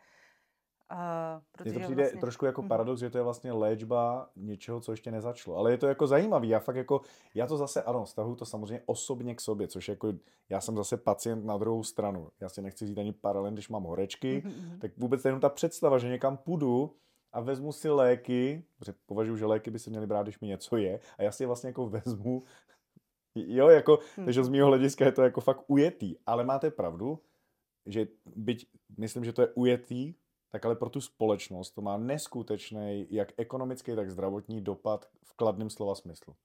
[0.93, 2.21] Uh, Mně to přijde vlastně...
[2.21, 2.69] trošku jako mhm.
[2.69, 5.57] paradox, že to je vlastně léčba něčeho, co ještě nezačalo.
[5.57, 6.49] Ale je to jako zajímavý.
[6.49, 7.01] Já fakt jako,
[7.35, 10.13] já to zase, ano, stahuju to samozřejmě osobně k sobě, což jako,
[10.49, 12.29] já jsem zase pacient na druhou stranu.
[12.41, 14.79] Já si nechci říct ani paralel, když mám horečky, mm-hmm.
[14.79, 16.95] tak vůbec jenom ta představa, že někam půjdu
[17.33, 20.77] a vezmu si léky, protože považuji, že léky by se měly brát, když mi něco
[20.77, 22.43] je, a já si je vlastně jako vezmu,
[23.35, 24.25] jo, jako, mm-hmm.
[24.25, 26.17] takže z mého hlediska je to jako fakt ujetý.
[26.27, 27.19] Ale máte pravdu,
[27.87, 28.07] že
[28.37, 28.67] byť
[28.99, 30.15] myslím, že to je ujetý,
[30.57, 35.71] tak ale pro tu společnost to má neskutečný, jak ekonomický, tak zdravotní dopad v kladném
[35.71, 36.37] slova smyslu.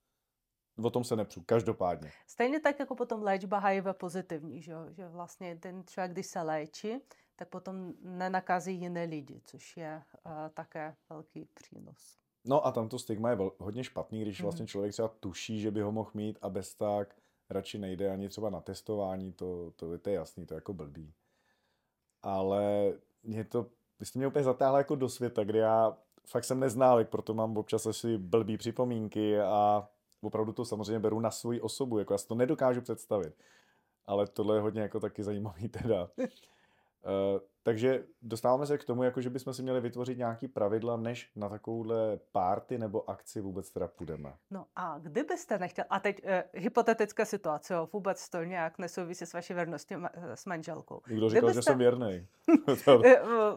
[0.83, 2.11] O tom se nepřu, každopádně.
[2.27, 6.99] Stejně tak jako potom léčba HIV pozitivní, že, že vlastně ten člověk, když se léčí,
[7.35, 12.17] tak potom nenakazí jiné lidi, což je uh, také velký přínos.
[12.45, 14.67] No a tam to stigma je hodně špatný, když vlastně mhm.
[14.67, 17.15] člověk třeba tuší, že by ho mohl mít a bez tak
[17.49, 21.13] radši nejde ani třeba na testování, to, to, to je jasný, to je jako blbý.
[22.21, 22.93] Ale
[23.23, 23.69] mě to,
[24.01, 25.97] vy jste mě úplně zatáhla jako do světa, kde já
[26.27, 29.87] fakt jsem neználek, proto mám občas asi blbý připomínky a
[30.21, 33.33] opravdu to samozřejmě beru na svoji osobu, jako já si to nedokážu představit.
[34.05, 36.09] Ale tohle je hodně jako taky zajímavý teda.
[37.03, 41.31] Uh, takže dostáváme se k tomu, jako že bychom si měli vytvořit nějaký pravidla, než
[41.35, 44.33] na takovouhle párty nebo akci vůbec teda půjdeme.
[44.51, 49.33] No a kdybyste nechtěl, a teď uh, hypotetická situace, jo, vůbec to nějak nesouvisí s
[49.33, 51.01] vaší věrností ma- s manželkou.
[51.09, 51.61] Někdo říkal, kdybyste...
[51.61, 52.27] že jsem věrný.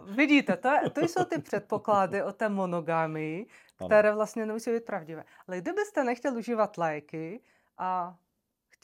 [0.16, 3.46] Vidíte, to, to jsou ty předpoklady o té monogamii,
[3.86, 5.24] které vlastně nemusí být pravdivé.
[5.48, 7.40] Ale kdybyste nechtěl užívat léky
[7.78, 8.16] a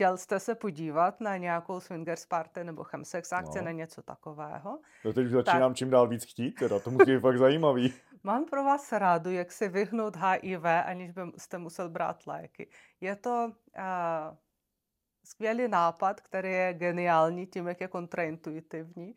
[0.01, 3.65] chtěl jste se podívat na nějakou swingers party nebo chemsex akci, no.
[3.65, 4.79] na něco takového.
[5.05, 5.77] No teď už začínám tak...
[5.77, 7.95] čím dál víc chtít, teda to musí být fakt zajímavý.
[8.25, 12.71] Mám pro vás rádu, jak si vyhnout HIV, aniž byste musel brát léky.
[13.01, 14.37] Je to uh,
[15.25, 19.15] skvělý nápad, který je geniální tím, jak je kontraintuitivní.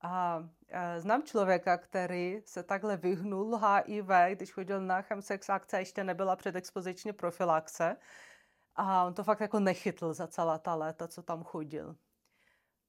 [0.00, 0.46] A uh,
[0.98, 7.12] znám člověka, který se takhle vyhnul HIV, když chodil na chemsex akce, ještě nebyla předexpoziční
[7.12, 7.96] profilaxe.
[8.76, 11.96] A on to fakt jako nechytl za celá ta léta, co tam chodil.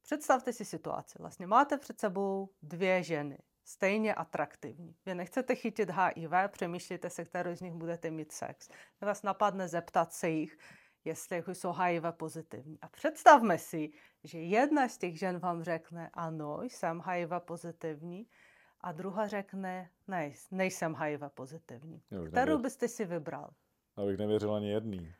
[0.02, 1.18] Představte si situaci.
[1.20, 4.96] Vlastně máte před sebou dvě ženy, stejně atraktivní.
[5.06, 8.70] Vy nechcete chytit HIV, přemýšlíte se, kterou z nich budete mít sex.
[9.02, 10.58] Vás napadne zeptat se jich,
[11.06, 12.80] jestli jako jsou HIV pozitivní.
[12.82, 13.92] A představme si,
[14.24, 18.28] že jedna z těch žen vám řekne, ano, jsem HIV pozitivní,
[18.82, 22.02] a druhá řekne, ne, nejsem HIV pozitivní.
[22.28, 23.50] Kterou byste si vybral?
[23.96, 25.14] Abych nevěřil ani jedný.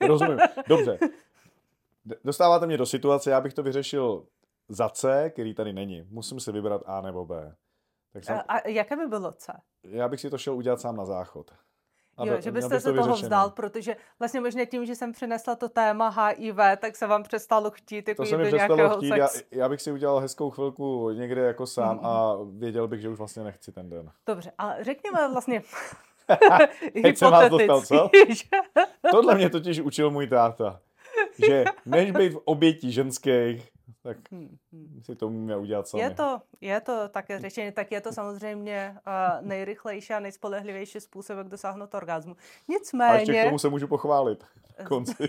[0.00, 0.38] Rozumím.
[0.68, 0.98] Dobře.
[2.24, 4.26] Dostáváte mě do situace, já bych to vyřešil
[4.68, 6.02] za C, který tady není.
[6.10, 7.54] Musím si vybrat A nebo B.
[8.12, 8.40] Tak jsem...
[8.48, 9.52] A, jaké by bylo C?
[9.82, 11.50] Já bych si to šel udělat sám na záchod.
[12.16, 15.56] A jo, že byste se to toho vzdal, protože vlastně možná tím, že jsem přinesla
[15.56, 19.28] to téma HIV, tak se vám přestalo chtít jako to se mi přestalo chtít, já,
[19.50, 22.06] já, bych si udělal hezkou chvilku někde jako sám mm-hmm.
[22.06, 24.10] a věděl bych, že už vlastně nechci ten den.
[24.26, 25.62] Dobře, a řekněme vlastně,
[27.02, 28.10] Teď jsem vás dostal, co?
[29.10, 30.80] Tohle mě totiž učil můj táta.
[31.46, 33.68] Že než být v obětí ženských,
[34.02, 35.00] tak hmm, hmm.
[35.04, 36.02] si to umíme udělat sami.
[36.02, 41.38] Je to, je to také řešení, tak je to samozřejmě uh, nejrychlejší a nejspolehlivější způsob,
[41.38, 42.36] jak dosáhnout orgazmu.
[42.68, 43.12] Nicméně...
[43.12, 44.44] A ještě k tomu se můžu pochválit.
[44.88, 45.28] Konci.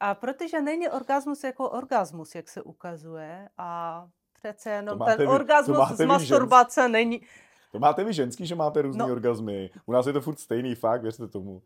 [0.00, 5.88] a protože není orgasmus jako orgasmus, jak se ukazuje, a přece jenom ten vy, orgasmus
[5.88, 7.22] z masturbace není
[7.72, 9.12] to máte vy ženský, že máte různé no.
[9.12, 9.70] orgazmy.
[9.86, 11.62] U nás je to furt stejný fakt, věřte tomu.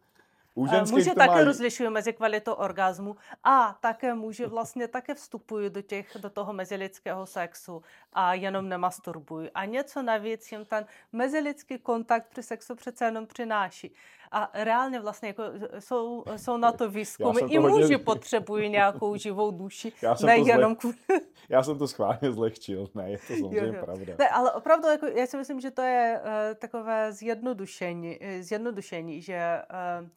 [0.56, 1.44] U muži také mají...
[1.44, 7.26] rozlišují mezi kvalitou orgazmu a také muži vlastně také vstupují do, těch, do toho mezilidského
[7.26, 7.82] sexu
[8.12, 9.50] a jenom nemasturbují.
[9.50, 13.94] A něco navíc jim ten mezilidský kontakt při sexu přece jenom přináší.
[14.36, 15.42] A reálně vlastně jako
[15.78, 17.40] jsou, jsou na to výzkumy.
[17.48, 17.98] I muži hodně...
[17.98, 19.92] potřebují nějakou živou duši,
[20.24, 20.92] nejenom zle...
[21.48, 23.84] Já jsem to schválně zlehčil, ne, je to samozřejmě jo, jo.
[23.84, 24.14] pravda.
[24.18, 29.62] Ne, ale opravdu jako, já si myslím, že to je uh, takové zjednodušení, zjednodušení že
[30.00, 30.08] uh,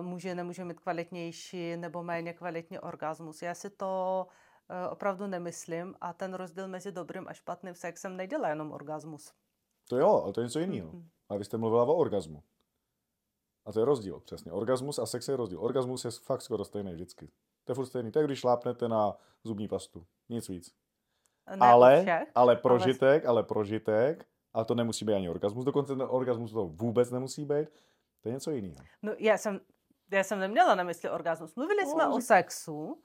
[0.00, 3.42] muže nemůže mít kvalitnější nebo méně kvalitní orgasmus.
[3.42, 4.26] Já si to
[4.68, 9.32] e, opravdu nemyslím a ten rozdíl mezi dobrým a špatným sexem nedělá jenom orgasmus.
[9.88, 10.90] To jo, ale to je něco jiného.
[10.90, 11.04] Mm-hmm.
[11.28, 12.42] A vy jste mluvila o orgasmu.
[13.64, 14.52] A to je rozdíl, přesně.
[14.52, 15.60] Orgasmus a sex je rozdíl.
[15.60, 17.30] Orgasmus je fakt skoro stejný vždycky.
[17.64, 18.12] To je furt stejný.
[18.16, 20.06] Je, když šlápnete na zubní pastu.
[20.28, 20.74] Nic víc.
[21.50, 23.28] Ne ale, všech, ale prožitek, ale...
[23.28, 27.68] ale prožitek, ale to nemusí být ani orgasmus, dokonce ten orgasmus to vůbec nemusí být,
[28.20, 28.84] to je něco jiného.
[29.02, 29.60] No, já jsem,
[30.12, 31.54] já jsem neměla na mysli orgasmus.
[31.54, 32.08] Mluvili no, jsme že...
[32.08, 33.02] o sexu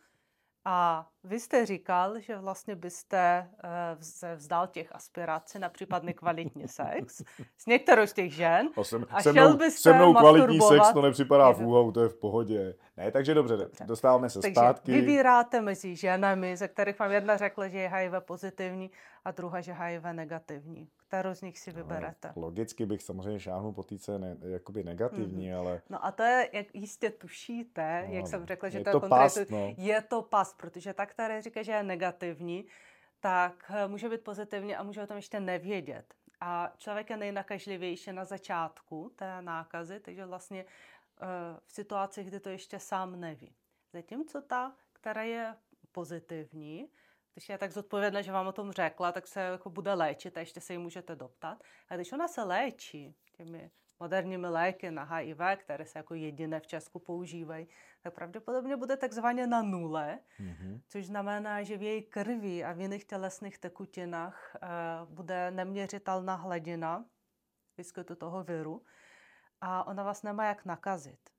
[0.65, 3.69] a vy jste říkal, že vlastně byste uh,
[4.01, 7.21] se vzdal těch aspirací na případný kvalitní sex
[7.57, 10.61] s některou z těch žen a, jsem, a se mnou, šel byste se mnou kvalitní
[10.61, 12.75] sex to nepřipadá v úhou, to je v pohodě.
[12.97, 13.85] Ne, takže dobře, dobře.
[13.85, 14.91] dostáváme se takže zpátky.
[14.91, 18.91] vybíráte mezi ženami, ze kterých vám jedna řekla, že je HIV pozitivní
[19.25, 22.33] a druhá, že HIV negativní kterou z nich si vyberete.
[22.35, 25.57] No, logicky bych samozřejmě šáhnul po týce ne, jakoby negativní, mm-hmm.
[25.57, 25.81] ale...
[25.89, 29.05] No a to je, jak jistě tušíte, no, jak jsem řekla, že je to, to
[29.05, 29.73] je past, no.
[29.77, 32.65] je to past, protože ta, která říká, že je negativní,
[33.19, 36.13] tak eh, může být pozitivní a může o tom ještě nevědět.
[36.41, 41.27] A člověk je nejnakažlivější na začátku té nákazy, takže vlastně uh,
[41.65, 43.55] v situacích, kdy to ještě sám neví.
[43.93, 45.55] Zatímco ta, která je
[45.91, 46.89] pozitivní,
[47.39, 50.39] když je tak zodpovědná, že vám o tom řekla, tak se jako bude léčit a
[50.39, 51.63] ještě se jí můžete doptat.
[51.89, 56.67] A když ona se léčí těmi moderními léky na HIV, které se jako jediné v
[56.67, 57.67] Česku používají,
[58.01, 60.81] tak pravděpodobně bude takzvaně na nule, mm-hmm.
[60.87, 67.05] což znamená, že v její krvi a v jiných tělesných tekutinách uh, bude neměřitelná hladina
[67.77, 68.83] výskytu toho viru
[69.61, 71.29] a ona vás nemá jak nakazit.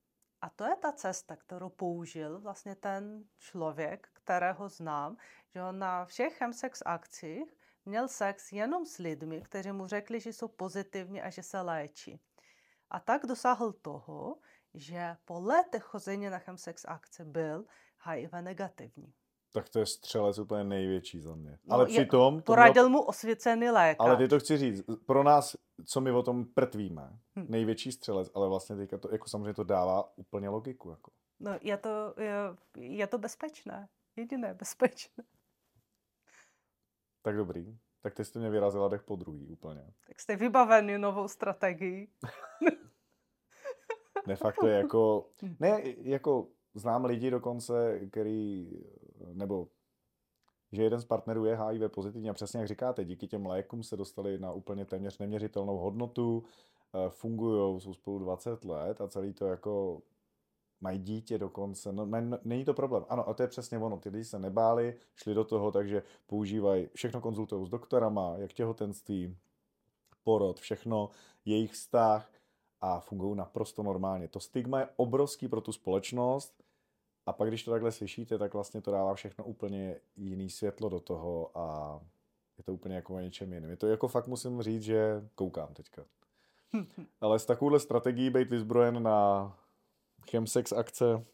[0.41, 5.17] A to je ta cesta, kterou použil vlastně ten člověk, kterého znám,
[5.53, 7.55] že on na všech chemsex akcích
[7.85, 12.19] měl sex jenom s lidmi, kteří mu řekli, že jsou pozitivní a že se léčí.
[12.89, 14.37] A tak dosáhl toho,
[14.73, 17.65] že po letech chození na chemsex akce byl
[18.03, 19.13] HIV negativní.
[19.53, 21.59] Tak to je střelec úplně největší za mě.
[21.65, 22.35] No, ale přitom...
[22.35, 22.99] Je, poradil měl...
[22.99, 24.07] mu osvěcený lékař.
[24.07, 25.55] Ale ty to chci říct, pro nás,
[25.85, 27.45] co my o tom prtvíme, hm.
[27.49, 30.89] největší střelec, ale vlastně teďka to, jako samozřejmě to dává úplně logiku.
[30.89, 31.11] Jako.
[31.39, 32.35] No, je to, je,
[32.77, 33.89] je to bezpečné.
[34.15, 35.23] Jediné bezpečné.
[37.21, 37.77] Tak dobrý.
[38.01, 39.93] Tak ty jste mě vyrazila dech po druhý úplně.
[40.07, 42.11] Tak jste vybavený novou strategii.
[44.27, 48.71] De facto je jako, ne, jako znám lidi dokonce, který,
[49.33, 49.67] nebo
[50.71, 53.97] že jeden z partnerů je HIV pozitivní a přesně jak říkáte, díky těm lékům se
[53.97, 56.43] dostali na úplně téměř neměřitelnou hodnotu,
[56.93, 60.01] eh, fungují, jsou spolu 20 let a celý to jako
[60.81, 63.05] mají dítě dokonce, no, ne, není to problém.
[63.09, 66.89] Ano, a to je přesně ono, ty lidi se nebáli, šli do toho, takže používají,
[66.93, 69.37] všechno konzultují s doktorama, jak těhotenství,
[70.23, 71.09] porod, všechno,
[71.45, 72.31] jejich vztah
[72.81, 74.27] a fungují naprosto normálně.
[74.27, 76.63] To stigma je obrovský pro tu společnost
[77.25, 80.99] a pak, když to takhle slyšíte, tak vlastně to dává všechno úplně jiný světlo do
[80.99, 81.99] toho a
[82.57, 83.69] je to úplně jako o něčem jiném.
[83.69, 86.05] Je to jako fakt musím říct, že koukám teďka.
[87.21, 89.57] Ale s takovouhle strategií být vyzbrojen na
[90.29, 91.25] chemsex akce,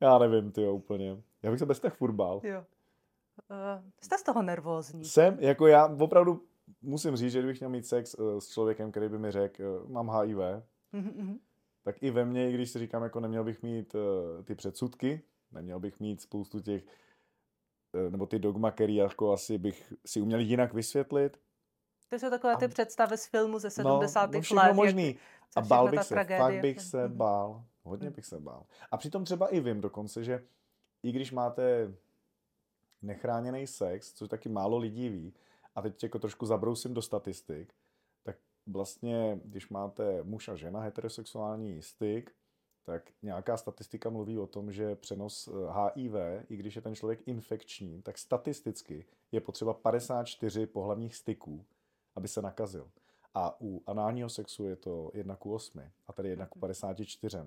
[0.00, 1.22] já nevím, ty úplně.
[1.42, 2.40] Já bych se bez těch furt bál.
[2.44, 2.64] Jo.
[3.50, 5.04] Uh, jste z toho nervózní.
[5.04, 6.42] Jsem, jako já opravdu
[6.82, 9.90] musím říct, že kdybych měl mít sex uh, s člověkem, který by mi řekl, uh,
[9.90, 10.38] mám HIV,
[10.94, 11.38] mm-hmm.
[11.82, 15.22] tak i ve mně, i když si říkám, jako neměl bych mít uh, ty předsudky,
[15.52, 16.82] neměl bych mít spoustu těch,
[17.92, 21.40] uh, nebo ty dogma, který jako asi bych si uměl jinak vysvětlit.
[22.08, 22.68] To jsou takové ty a...
[22.68, 24.32] představy z filmu ze 70.
[24.32, 24.72] No, no let.
[24.72, 25.06] možný.
[25.06, 25.16] Jak,
[25.56, 26.38] a bál bych se, tragédie.
[26.38, 27.16] fakt bych se mhm.
[27.16, 27.64] bál.
[27.88, 28.66] Hodně bych se bál.
[28.90, 30.44] A přitom třeba i vím dokonce, že
[31.02, 31.94] i když máte
[33.02, 35.34] nechráněný sex, což taky málo lidí ví,
[35.74, 37.74] a teď jako trošku zabrousím do statistik,
[38.22, 38.36] tak
[38.66, 42.34] vlastně, když máte muž a žena heterosexuální styk,
[42.84, 47.28] tak nějaká statistika mluví o tom, že přenos HIV, eh, i když je ten člověk
[47.28, 51.64] infekční, tak statisticky je potřeba 54 pohlavních styků,
[52.14, 52.90] aby se nakazil.
[53.34, 57.38] A u análního sexu je to 1 k 8 a tady 1 k 54.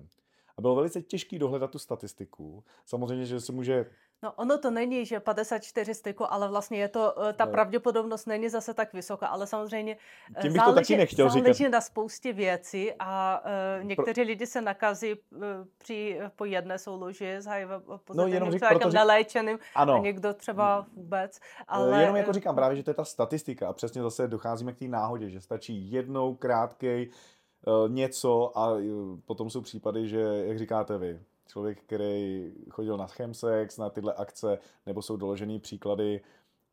[0.58, 2.64] A bylo velice těžké dohledat tu statistiku.
[2.86, 3.86] Samozřejmě, že se může
[4.24, 7.50] No ono to není, že 54 styku, ale vlastně je to, eh, ta no.
[7.50, 9.96] pravděpodobnost není zase tak vysoká, ale samozřejmě
[10.36, 11.70] eh, Tím bych záleží, to taky nechtěl záleží říkat.
[11.70, 13.42] na spoustě věcí a
[13.78, 14.26] uh, někteří Pro...
[14.28, 15.42] lidi se nakazí uh,
[15.78, 17.68] při, po jedné souloži s HIV
[18.14, 19.94] no, jenom řík, člověkem neléčeným ano.
[19.94, 21.40] a někdo třeba vůbec.
[21.68, 22.00] Ale...
[22.00, 24.84] Jenom jako říkám právě, že to je ta statistika a přesně zase docházíme k té
[24.84, 27.10] náhodě, že stačí jednou krátkej
[27.88, 33.78] něco a uh, potom jsou případy, že, jak říkáte vy, člověk, který chodil na chemsex,
[33.78, 36.20] na tyhle akce, nebo jsou doložený příklady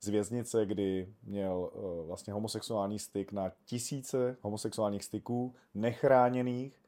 [0.01, 6.81] z věznice, kdy měl uh, vlastně homosexuální styk na tisíce homosexuálních styků, nechráněných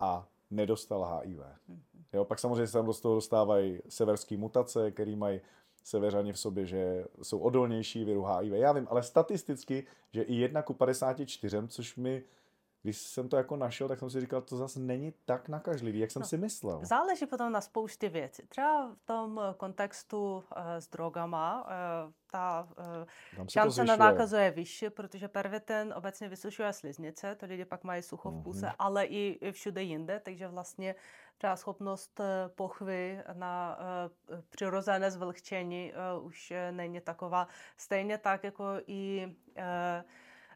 [0.00, 1.40] a nedostal HIV.
[1.68, 1.82] Mhm.
[2.12, 5.40] Jo, pak samozřejmě se tam do toho dostávají severské mutace, které mají
[5.84, 8.52] severani v sobě, že jsou odolnější viru HIV.
[8.52, 12.22] Já vím, ale statisticky, že i 1 ku 54, což mi
[12.82, 16.10] když jsem to jako našel, tak jsem si říkal, to zase není tak nakažlivý, jak
[16.10, 16.80] jsem no, si myslel.
[16.82, 18.42] Záleží potom na spoustě věcí.
[18.48, 20.42] Třeba v tom kontextu uh,
[20.78, 22.68] s drogama uh, ta
[23.38, 28.02] uh, šance na nákazu je vyšší, protože pervitin obecně vysušuje sliznice, to lidi pak mají
[28.02, 28.74] sucho v puse, mm-hmm.
[28.78, 30.94] ale i, i všude jinde, takže vlastně
[31.38, 32.20] třeba schopnost
[32.54, 33.78] pochvy na
[34.30, 37.48] uh, přirozené zvlhčení uh, už není taková.
[37.76, 39.26] Stejně tak jako i
[39.58, 39.62] uh,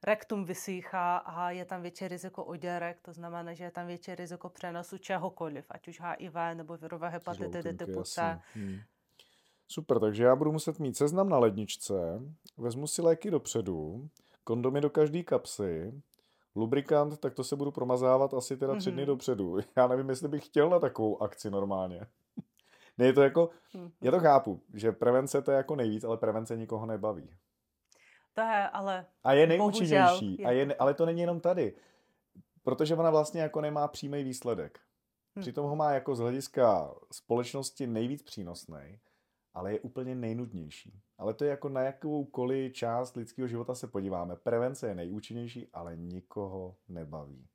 [0.05, 4.49] rektum vysýchá a je tam větší riziko oděrek, to znamená, že je tam větší riziko
[4.49, 8.41] přenosu čehokoliv, ať už HIV nebo virové hepatitidy typu C.
[8.55, 8.79] Hmm.
[9.69, 12.21] Super, takže já budu muset mít seznam na ledničce,
[12.57, 14.09] vezmu si léky dopředu,
[14.45, 16.03] kondomy do každé kapsy,
[16.57, 19.07] lubrikant, tak to se budu promazávat asi teda tři dny mm-hmm.
[19.07, 19.57] dopředu.
[19.77, 22.01] Já nevím, jestli bych chtěl na takovou akci normálně.
[22.99, 23.91] ne, je to jako, mm-hmm.
[24.03, 27.31] já to chápu, že prevence to je jako nejvíc, ale prevence nikoho nebaví.
[28.35, 30.45] To je ale A je nejúčinnější.
[30.45, 31.75] A je, ale to není jenom tady.
[32.63, 34.81] Protože ona vlastně jako nemá přímý výsledek.
[35.39, 35.41] Hm.
[35.41, 38.99] Přitom ho má jako z hlediska společnosti nejvíc přínosný.
[39.55, 41.01] ale je úplně nejnudnější.
[41.19, 44.37] Ale to je jako na jakoukoliv část lidského života se podíváme.
[44.37, 47.47] Prevence je nejúčinnější, ale nikoho nebaví.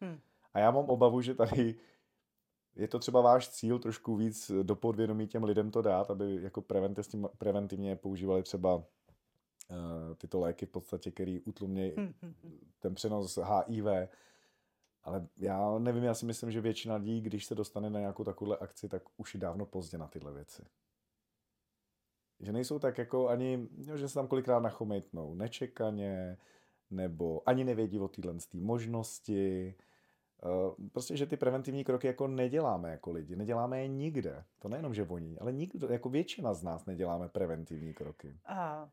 [0.00, 0.20] Hmm.
[0.52, 1.74] A já mám obavu, že tady
[2.76, 6.64] je to třeba váš cíl trošku víc do podvědomí těm lidem to dát, aby jako
[7.38, 8.84] preventivně používali třeba
[10.18, 12.58] tyto léky v podstatě, který utlumějí hmm, hmm, hmm.
[12.78, 13.86] ten přenos HIV.
[15.02, 18.62] Ale já nevím, já si myslím, že většina lidí, když se dostane na nějakou takovou
[18.62, 20.62] akci, tak už je dávno pozdě na tyhle věci.
[22.40, 26.38] Že nejsou tak jako ani, že se tam kolikrát nachomejtnou nečekaně,
[26.90, 29.74] nebo ani nevědí o téhle možnosti,
[30.44, 34.44] Eh, prostě, že ty preventivní kroky jako neděláme jako lidi, neděláme je nikde.
[34.58, 38.38] To nejenom, že voní, ale nikdo, jako většina z nás neděláme preventivní kroky.
[38.46, 38.88] A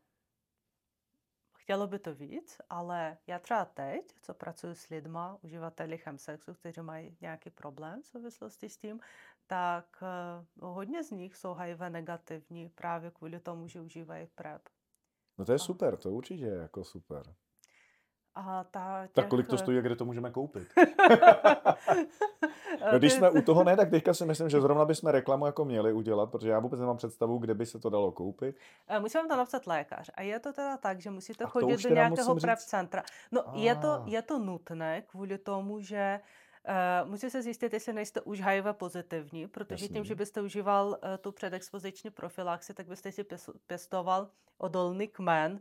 [1.64, 6.80] chtělo by to víc, ale já třeba teď, co pracuji s lidma, uživateli chemsexu, kteří
[6.80, 9.00] mají nějaký problém v souvislosti s tím,
[9.46, 10.02] tak
[10.62, 14.62] uh, hodně z nich jsou HIV negativní právě kvůli tomu, že užívají PrEP.
[15.38, 17.34] No to je super, to určitě je jako super.
[18.34, 19.12] A ta těch...
[19.12, 20.68] Tak kolik to stojí a kde to můžeme koupit?
[22.92, 25.64] no, když jsme u toho ne, tak teďka si myslím, že zrovna bychom reklamu jako
[25.64, 28.56] měli udělat, protože já vůbec nemám představu, kde by se to dalo koupit.
[28.88, 30.10] Eh, musím vám to napsat lékař.
[30.14, 33.02] A je to teda tak, že musíte a chodit do nějakého prep centra.
[33.32, 33.52] No, a.
[33.54, 36.20] je to, je to nutné kvůli tomu, že
[36.68, 39.88] Uh, musí se zjistit, jestli nejste už HIV pozitivní, protože Jasný.
[39.94, 43.24] tím, že byste užíval uh, tu předexpoziční profilaxi, tak byste si
[43.66, 44.28] pěstoval
[44.58, 45.60] odolný kmen,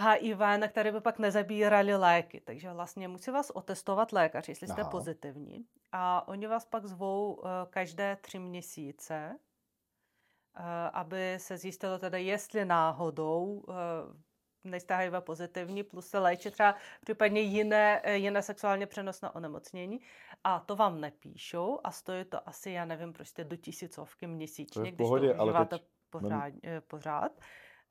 [0.00, 2.40] HIV, na které by pak nezabírali léky.
[2.40, 4.90] Takže vlastně musí vás otestovat lékař, jestli jste Aha.
[4.90, 5.66] pozitivní.
[5.92, 9.36] A oni vás pak zvou uh, každé tři měsíce,
[10.58, 13.74] uh, aby se zjistilo teda, jestli náhodou uh,
[14.64, 20.00] nejste HIV pozitivní, plus se léčí třeba případně jiné, jiné sexuálně přenosné onemocnění.
[20.44, 24.96] A to vám nepíšou a stojí to asi, já nevím, prostě do tisícovky měsíčně, když
[24.96, 25.88] pohodě, to užíváte teď...
[26.10, 26.52] pořád.
[26.86, 27.32] pořád.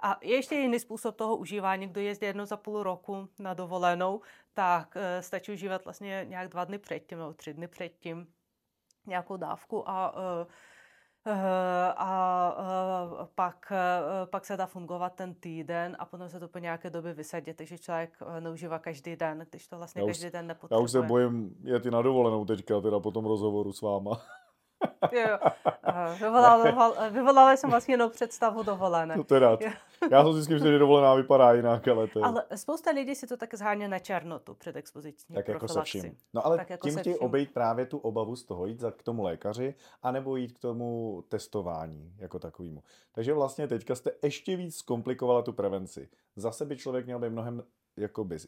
[0.05, 1.87] A je ještě jiný způsob toho užívání.
[1.87, 4.21] Kdo jezdí jednou za půl roku na dovolenou,
[4.53, 8.27] tak uh, stačí užívat vlastně nějak dva dny předtím nebo tři dny předtím
[9.05, 10.47] nějakou dávku a uh,
[11.97, 12.55] a
[13.35, 13.73] pak,
[14.25, 17.77] pak se dá fungovat ten týden a potom se to po nějaké době vysadí, takže
[17.77, 20.79] člověk neužívá každý den, když to vlastně já každý den nepotřebuje.
[20.79, 24.21] Já už se bojím jet i na dovolenou teďka, teda po tom rozhovoru s váma.
[25.11, 25.37] Jo,
[26.19, 29.15] vyvolala, vyvolala jsem vlastně jenom představu dovolené.
[29.15, 29.57] To teda.
[30.11, 32.25] Já jsem myslel, že dovolená vypadá jinak, ale to je...
[32.25, 36.17] Ale spousta lidí si to tak zháně na černotu před expoziční Tak jako se vším.
[36.33, 39.23] No ale tak jako tím chtějí obejít právě tu obavu z toho, jít k tomu
[39.23, 42.83] lékaři, anebo jít k tomu testování jako takovému.
[43.11, 46.09] Takže vlastně teďka jste ještě víc zkomplikovala tu prevenci.
[46.35, 47.63] Zase by člověk měl být mnohem
[47.97, 48.39] jakoby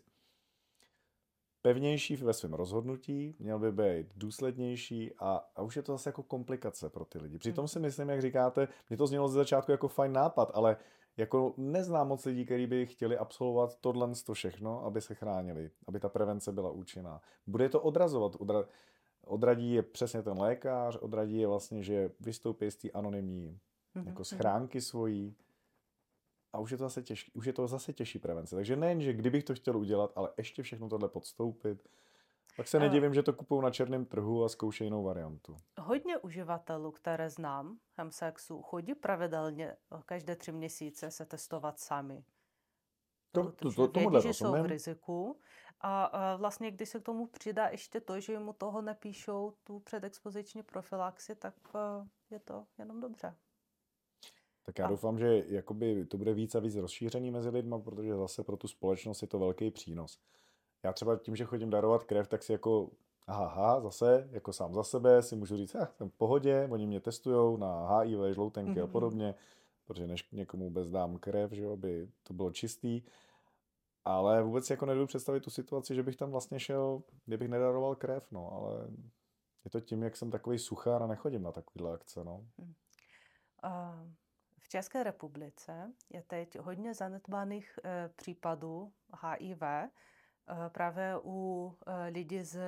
[1.66, 6.24] pevnější ve svém rozhodnutí, měl by být důslednější a, a už je to zase jako
[6.24, 7.38] komplikace pro ty lidi.
[7.38, 10.78] Přitom si myslím, jak říkáte, mě to znělo ze začátku jako fajn nápad, ale
[11.18, 15.99] jako neznám moc lidí, kteří by chtěli absolvovat tohle to všechno, aby se chránili, aby
[15.99, 17.22] ta prevence byla účinná.
[17.47, 18.63] Bude to odrazovat, odra,
[19.26, 23.59] odradí je přesně ten lékař, odradí je vlastně, že vystoupí z té anonymní
[23.95, 24.07] mm-hmm.
[24.07, 25.36] jako schránky svojí,
[26.56, 28.56] a už je to zase těžší, už je to zase těžší prevence.
[28.56, 31.89] Takže nejen, že kdybych to chtěl udělat, ale ještě všechno tohle podstoupit,
[32.58, 35.58] tak se nedivím, že to kupují na černém trhu a zkoušejí jinou variantu.
[35.80, 42.24] Hodně uživatelů, které znám, Hemsexu, chodí pravidelně eh, každé tři měsíce se testovat sami.
[43.32, 45.39] To, to, to, tomu vědí, že jsou v riziku.
[45.82, 49.80] A, a vlastně, když se k tomu přidá ještě to, že mu toho nepíšou tu
[49.80, 51.53] předexpoziční profilaxi, tak
[52.30, 53.36] je to jenom dobře.
[54.66, 54.89] Tak já a...
[54.89, 58.68] doufám, že jakoby to bude víc a víc rozšířený mezi lidmi, protože zase pro tu
[58.68, 60.20] společnost je to velký přínos.
[60.84, 62.89] Já třeba tím, že chodím darovat krev, tak si jako
[63.28, 66.88] aha, aha zase, jako sám za sebe si můžu říct, ah, jsem v pohodě, oni
[66.88, 68.84] mě testují na HIV, žloutenky mm-hmm.
[68.84, 68.91] a mhm.
[68.91, 69.36] podobně,
[69.86, 73.01] protože než někomu vůbec dám krev, že aby to bylo čistý.
[74.05, 77.95] Ale vůbec si jako nedovedu představit tu situaci, že bych tam vlastně šel, kdybych nedaroval
[77.95, 78.88] krev, no, ale
[79.66, 82.45] je to tím, jak jsem takový suchár a nechodím na takovýhle akce, no.
[83.63, 84.11] Uh,
[84.66, 88.91] v České republice je teď hodně zanedbaných e, případů
[89.22, 89.89] HIV e,
[90.70, 92.59] právě u e, lidí z,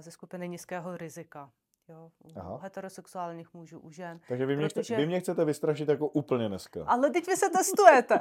[0.00, 1.50] ze skupiny nízkého rizika.
[1.88, 2.58] Jo, u Aha.
[2.62, 4.20] heterosexuálních mužů, u žen.
[4.28, 4.96] Takže vy mě, protože...
[4.96, 6.84] vy mě chcete vystrašit jako úplně dneska.
[6.86, 8.20] Ale teď vy se testujete.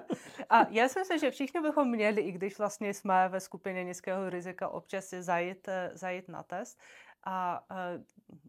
[0.50, 4.30] A já si myslím, že všichni bychom měli, i když vlastně jsme ve skupině nízkého
[4.30, 6.80] rizika, občas si zajít, zajít na test.
[7.26, 7.66] A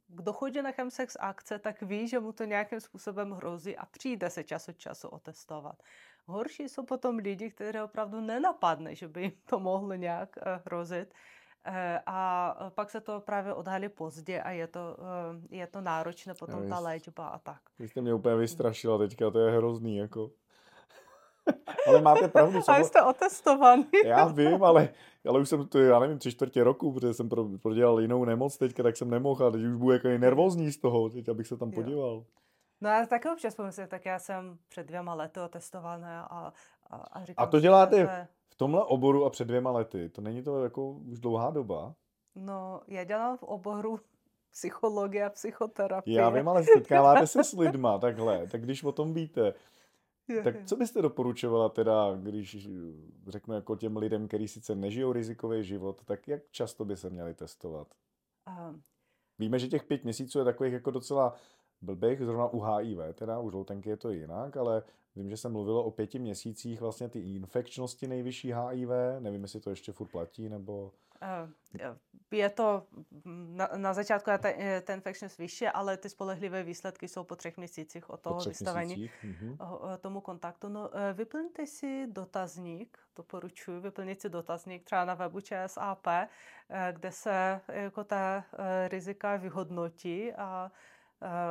[0.09, 4.31] kdo chodí na chemsex akce, tak ví, že mu to nějakým způsobem hrozí a přijde
[4.31, 5.83] se čas od času otestovat.
[6.27, 11.15] Horší jsou potom lidi, které opravdu nenapadne, že by jim to mohlo nějak hrozit.
[11.67, 16.35] Eh, a pak se to právě odhalí pozdě a je to, eh, je to náročné
[16.35, 17.61] potom ta léčba a tak.
[17.79, 20.31] Vy jste mě úplně vystrašila teďka, to je hrozný, jako.
[21.89, 22.61] ale máte pravdu.
[22.69, 23.87] Ale jste otestovaný.
[24.05, 24.89] Já vím, ale,
[25.29, 28.57] ale už jsem to, já nevím, tři čtvrtě roku, protože jsem pro, prodělal jinou nemoc
[28.57, 31.57] teďka, tak jsem nemohl a teď už budu jako nervózní z toho, teď abych se
[31.57, 32.11] tam podíval.
[32.11, 32.25] Jo.
[32.81, 36.53] No já taky občas pomyslím, tak já jsem před dvěma lety otestovaná a,
[36.91, 37.45] a, a říkám...
[37.45, 38.27] A to děláte že...
[38.49, 40.09] v tomhle oboru a před dvěma lety?
[40.09, 41.95] To není to jako už dlouhá doba?
[42.35, 44.01] No, já dělám v oboru
[44.51, 46.21] psychologie a psychoterapie.
[46.21, 49.55] Já vím, ale setkáváte se s lidma takhle, tak když o tom víte,
[50.45, 52.69] tak co byste doporučovala teda, když
[53.27, 57.35] řeknu jako těm lidem, kteří sice nežijou rizikový život, tak jak často by se měli
[57.35, 57.95] testovat?
[58.71, 58.83] Um,
[59.39, 61.35] Víme, že těch pět měsíců je takových jako docela
[61.83, 64.83] blbých, zrovna u HIV, teda u žloutenky je to jinak, ale
[65.17, 68.89] vím, že se mluvilo o pěti měsících vlastně ty infekčnosti nejvyšší HIV,
[69.21, 70.93] nevím, jestli to ještě furt platí, nebo...
[71.25, 71.97] Eh,
[72.31, 72.83] je to,
[73.25, 74.49] na, na začátku je ta,
[74.83, 79.57] ta infections vyšší, ale ty spolehlivé výsledky jsou po třech měsících od toho vystavení mm-hmm.
[79.99, 80.69] tomu kontaktu.
[80.69, 86.29] No, eh, vyplňte si dotazník, doporučuji vyplnit si dotazník třeba na webu ČSAP, eh,
[86.93, 88.45] kde se jako ta
[88.89, 90.71] rizika vyhodnotí a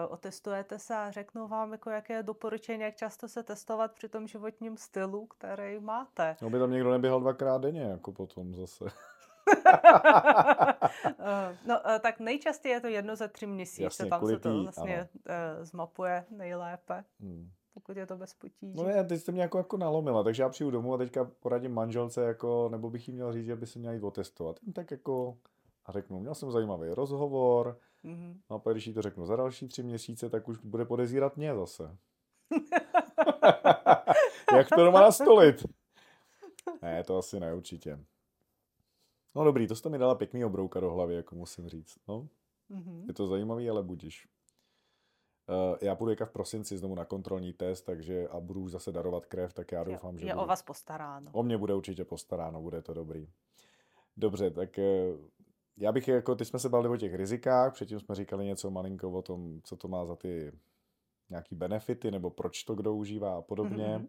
[0.10, 4.28] otestujete se a řeknou vám, jako jaké je doporučení, jak často se testovat při tom
[4.28, 6.36] životním stylu, který máte.
[6.42, 8.86] No by tam někdo neběhal dvakrát denně, jako potom zase.
[11.26, 14.64] Eh, no, eh, tak nejčastěji je to jedno za tři měsíce, Jasně, tam se to
[14.64, 15.10] vlastně ano.
[15.26, 17.04] Eh, zmapuje nejlépe.
[17.20, 18.74] Hmm pokud je to bez potíží.
[18.76, 21.74] No ne, teď jste mě jako, jako nalomila, takže já přijdu domů a teďka poradím
[21.74, 24.60] manželce, jako, nebo bych jí měl říct, že by se měla jít otestovat.
[24.74, 25.38] Tak jako
[25.86, 28.38] a řeknu, měl jsem zajímavý rozhovor, mm-hmm.
[28.50, 31.56] a pak když jí to řeknu za další tři měsíce, tak už bude podezírat mě
[31.56, 31.98] zase.
[34.58, 35.66] Jak to doma nastolit?
[36.82, 38.00] Ne, to asi ne, určitě.
[39.36, 41.98] No dobrý, to jste mi dala pěkný obrouka do hlavy, jako musím říct.
[42.08, 42.28] No.
[42.72, 43.08] Mm-hmm.
[43.08, 44.28] Je to zajímavý, ale budíš.
[45.50, 49.26] Uh, já půjdu v prosinci znovu na kontrolní test, takže a budu už zase darovat
[49.26, 50.44] krev, tak já doufám, jo, že je budu...
[50.44, 51.32] o vás postaráno.
[51.34, 53.30] O mě bude určitě postaráno, bude to dobrý.
[54.18, 55.20] Dobře, tak uh,
[55.78, 59.12] já bych jako, teď jsme se bavili o těch rizikách, předtím jsme říkali něco malinko
[59.12, 60.52] o tom, co to má za ty
[61.30, 63.88] nějaký benefity, nebo proč to kdo užívá a podobně.
[63.88, 64.08] Mm-hmm.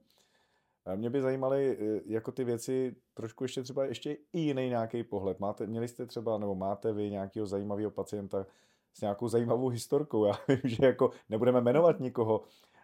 [0.96, 5.40] Mě by zajímaly e, jako ty věci trošku ještě třeba ještě i jiný nějaký pohled.
[5.40, 8.46] Máte, měli jste třeba, nebo máte vy nějakého zajímavého pacienta
[8.94, 10.24] s nějakou zajímavou historkou.
[10.26, 12.42] Já vím, že jako nebudeme jmenovat nikoho,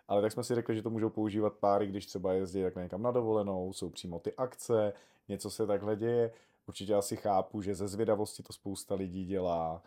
[0.09, 3.03] ale tak jsme si řekli, že to můžou používat páry, když třeba jezdí takhle někam
[3.03, 4.93] na dovolenou, jsou přímo ty akce,
[5.29, 6.33] něco se takhle děje.
[6.67, 9.83] Určitě asi chápu, že ze zvědavosti to spousta lidí dělá,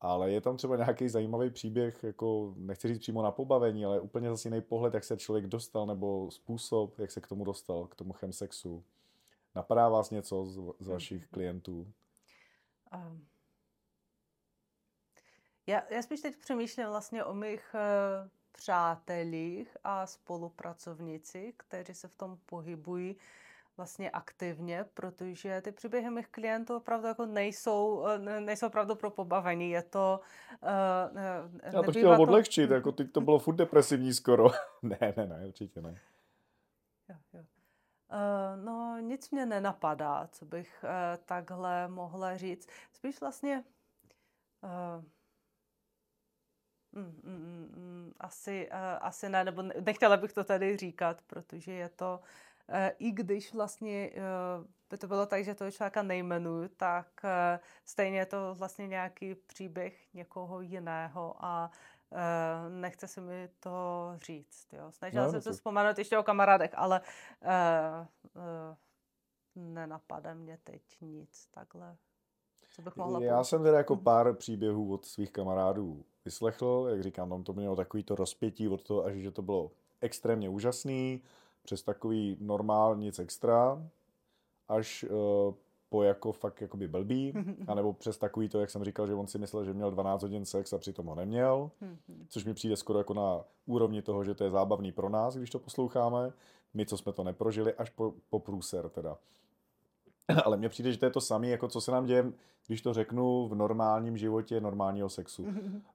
[0.00, 4.30] ale je tam třeba nějaký zajímavý příběh, jako nechci říct přímo na pobavení, ale úplně
[4.30, 7.94] zase jiný pohled, jak se člověk dostal, nebo způsob, jak se k tomu dostal, k
[7.94, 8.84] tomu chemsexu.
[9.54, 11.28] Napadá vás něco z, z vašich hmm.
[11.30, 11.92] klientů?
[12.94, 13.26] Um,
[15.66, 22.14] já, já spíš teď přemýšlím vlastně o mých uh, přátelích a spolupracovníci, kteří se v
[22.14, 23.14] tom pohybují.
[23.14, 23.20] Uh,
[23.78, 29.70] vlastně aktivně, protože ty příběhy mých klientů opravdu jako nejsou, eh, nejsou opravdu pro pobavení.
[29.70, 30.20] Je to...
[30.62, 31.20] Uh,
[31.72, 32.74] Já to chtěl odlehčit, to...
[32.74, 34.50] jako teď to bylo furt depresivní skoro.
[34.82, 36.00] ne, ne, ne, určitě ne.
[37.08, 37.40] Jo, jo.
[37.40, 42.68] Uh, no, nic mě nenapadá, co bych uh, takhle mohla říct.
[42.92, 43.64] Spíš vlastně...
[44.62, 45.04] Uh,
[46.92, 51.88] Mm, mm, mm, asi, uh, asi ne, nebo nechtěla bych to tady říkat, protože je
[51.88, 52.47] to Eh,
[52.98, 54.20] i když vlastně eh,
[54.90, 59.34] by to bylo tak, že toho člověka nejmenuju, tak eh, stejně je to vlastně nějaký
[59.34, 61.70] příběh někoho jiného a
[62.68, 64.72] nechce se mi to říct.
[64.72, 64.92] Jo.
[64.92, 65.54] Snažila no, jsem se to...
[65.54, 67.00] vzpomenout ještě o kamarádech, ale
[69.54, 71.96] nenapadá mě teď nic takhle.
[72.70, 77.28] Co bych mohla Já jsem teda jako pár příběhů od svých kamarádů vyslechl, jak říkám,
[77.28, 79.70] tam to mělo takový to rozpětí od toho, až že to bylo
[80.00, 81.22] extrémně úžasný,
[81.68, 83.88] přes takový normál nic extra,
[84.68, 85.54] až uh,
[85.88, 87.32] po jako fakt jakoby blbý,
[87.66, 90.44] anebo přes takový to, jak jsem říkal, že on si myslel, že měl 12 hodin
[90.44, 91.70] sex a přitom ho neměl,
[92.28, 95.50] což mi přijde skoro jako na úrovni toho, že to je zábavný pro nás, když
[95.50, 96.32] to posloucháme,
[96.74, 99.18] my, co jsme to neprožili, až po, po průser teda.
[100.44, 102.32] Ale mně přijde, že to je to samé, jako co se nám děje,
[102.66, 105.42] když to řeknu, v normálním životě normálního sexu.
[105.42, 105.50] Uh,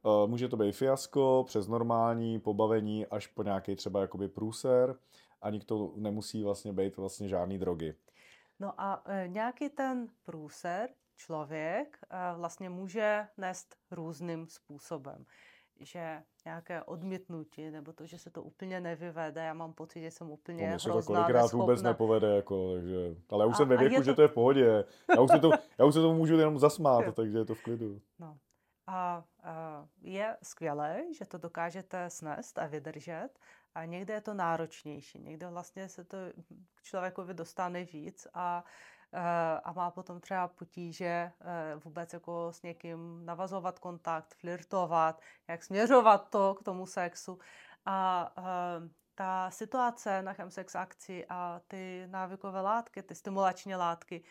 [0.28, 4.96] může to být fiasko, přes normální pobavení, až po nějaký třeba jakoby průser
[5.44, 7.96] ani to nemusí vlastně být vlastně žádný drogy.
[8.60, 15.26] No a e, nějaký ten průser člověk e, vlastně může nést různým způsobem.
[15.80, 20.32] že nějaké odmítnutí, nebo to, že se to úplně nevyvede, já mám pocit, že jsem
[20.32, 21.64] úplně no, se to kolikrát neschopná.
[21.66, 22.96] vůbec nepovede, jako, takže,
[23.30, 24.86] ale já už A- jsem ve a věku, je že to- to je v pohodě.
[25.16, 27.62] Já už, se to, já už se tomu můžu jenom zasmát, takže je to v
[27.64, 28.02] klidu.
[28.20, 28.38] No.
[28.88, 33.30] A, a je skvělé, že to dokážete snést a vydržet,
[33.76, 35.20] a někde je to náročnější.
[35.20, 36.18] Někde vlastně se to
[36.76, 38.64] k člověkovi dostane víc a,
[39.14, 41.32] eh, a má potom třeba potíže eh,
[41.76, 47.40] vůbec jako s někým navazovat kontakt, flirtovat, jak směřovat to k tomu sexu.
[47.86, 54.24] A eh, ta situace na chemsex akci a ty návykové látky, ty stimulační látky,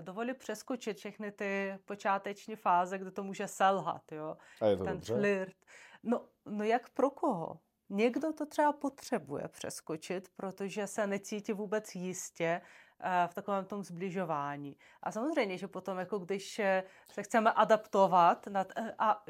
[0.00, 4.36] dovolí přeskočit všechny ty počáteční fáze, kde to může selhat, jo?
[4.60, 5.14] A je to ten dobře?
[5.14, 5.56] flirt.
[6.02, 7.60] No, no jak pro koho?
[7.94, 12.60] Někdo to třeba potřebuje přeskočit, protože se necítí vůbec jistě
[13.00, 14.76] eh, v takovém tom zbližování.
[15.02, 19.24] A samozřejmě, že potom, jako když eh, se chceme adaptovat, eh, a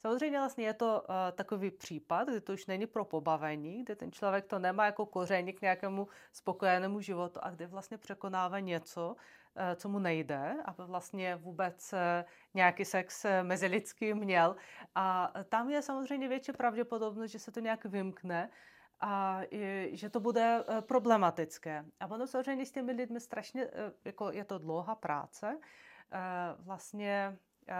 [0.00, 4.44] samozřejmě vlastně je to takový případ, kdy to už není pro pobavení, kdy ten člověk
[4.44, 9.16] to nemá jako koření k nějakému spokojenému životu a kdy vlastně překonává něco,
[9.76, 12.24] co mu nejde, aby vlastně vůbec eh,
[12.54, 14.56] nějaký sex eh, mezilidský měl.
[14.94, 18.50] A tam je samozřejmě větší pravděpodobnost, že se to nějak vymkne
[19.00, 19.40] a
[19.92, 21.84] že to bude eh, problematické.
[22.00, 25.58] A ono samozřejmě s těmi lidmi strašně, eh, jako je to dlouhá práce,
[26.12, 26.18] eh,
[26.58, 27.74] vlastně eh,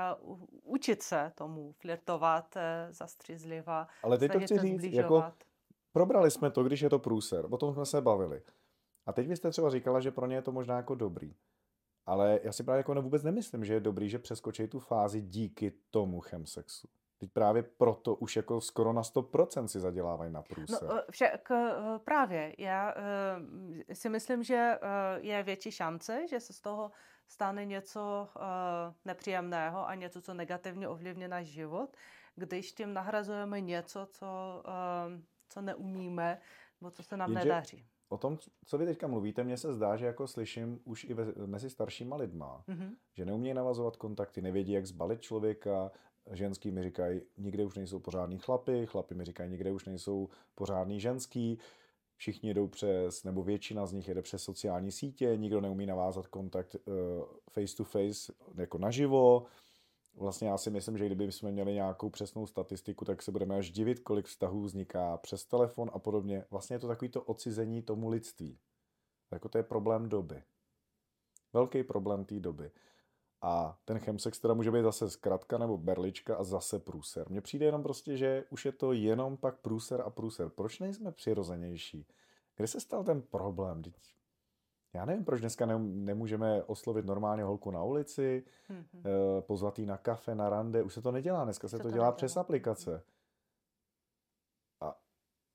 [0.62, 5.34] učit se tomu, flirtovat eh, zastřízliva, Ale teď to chci říct, jako zbližovat.
[5.92, 8.42] probrali jsme to, když je to průser, o tom jsme se bavili.
[9.06, 11.34] A teď vy jste třeba říkala, že pro ně je to možná jako dobrý.
[12.06, 15.72] Ale já si právě jako vůbec nemyslím, že je dobrý, že přeskočí tu fázi díky
[15.90, 16.89] tomu chemsexu.
[17.18, 20.89] Teď právě proto už jako skoro na 100% si zadělávají na průser.
[20.89, 21.74] No, eh, však eh,
[22.05, 22.94] právě, já
[23.89, 24.78] eh, si myslím, že
[25.16, 26.90] je větší šance, že se z toho
[27.28, 28.28] stane něco
[29.05, 31.97] nepříjemného a něco, co negativně ovlivní náš život,
[32.35, 34.62] když tím nahrazujeme něco, co,
[35.48, 36.40] co neumíme,
[36.81, 37.86] nebo co se nám Jenže- nedaří.
[38.15, 41.47] O tom, co vy teďka mluvíte, mně se zdá, že jako slyším už i ve,
[41.47, 42.95] mezi staršíma lidma, Mhm.
[43.15, 45.91] že neumějí navazovat kontakty, nevědí, jak zbalit člověka.
[46.32, 51.01] Ženský mi říkají, nikde už nejsou pořádný chlapy, chlapy mi říkají, nikde už nejsou pořádný
[51.01, 51.59] ženský.
[52.16, 56.77] Všichni jdou přes, nebo většina z nich jede přes sociální sítě, nikdo neumí navázat kontakt
[56.86, 56.95] uh,
[57.51, 59.45] face to face, jako naživo.
[60.16, 63.70] Vlastně já si myslím, že kdyby jsme měli nějakou přesnou statistiku, tak se budeme až
[63.70, 66.45] divit, kolik vztahů vzniká přes telefon a podobně.
[66.51, 68.59] Vlastně je to takový to odcizení tomu lidství.
[69.31, 70.43] Jako to je problém doby.
[71.53, 72.70] Velký problém té doby.
[73.43, 77.31] A ten chemsex teda může být zase zkratka nebo berlička a zase průser.
[77.31, 80.49] Mně přijde jenom prostě, že už je to jenom pak průser a průser.
[80.49, 82.07] Proč nejsme přirozenější?
[82.57, 83.82] Kde se stal ten problém?
[84.95, 89.03] Já nevím, proč dneska ne- nemůžeme oslovit normálně holku na ulici, Mhm.
[89.39, 90.83] eh, pozvat jí na kafe, na rande.
[90.83, 92.12] Už se to nedělá, dneska se Se to to dělá nedělá.
[92.16, 93.03] přes aplikace.
[94.81, 94.97] A,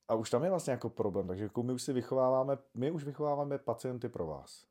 [0.08, 3.04] a už tam je vlastně jako problém, takže jako my už si vychováváme, my už
[3.04, 4.69] vychováváme pacienty pro vás.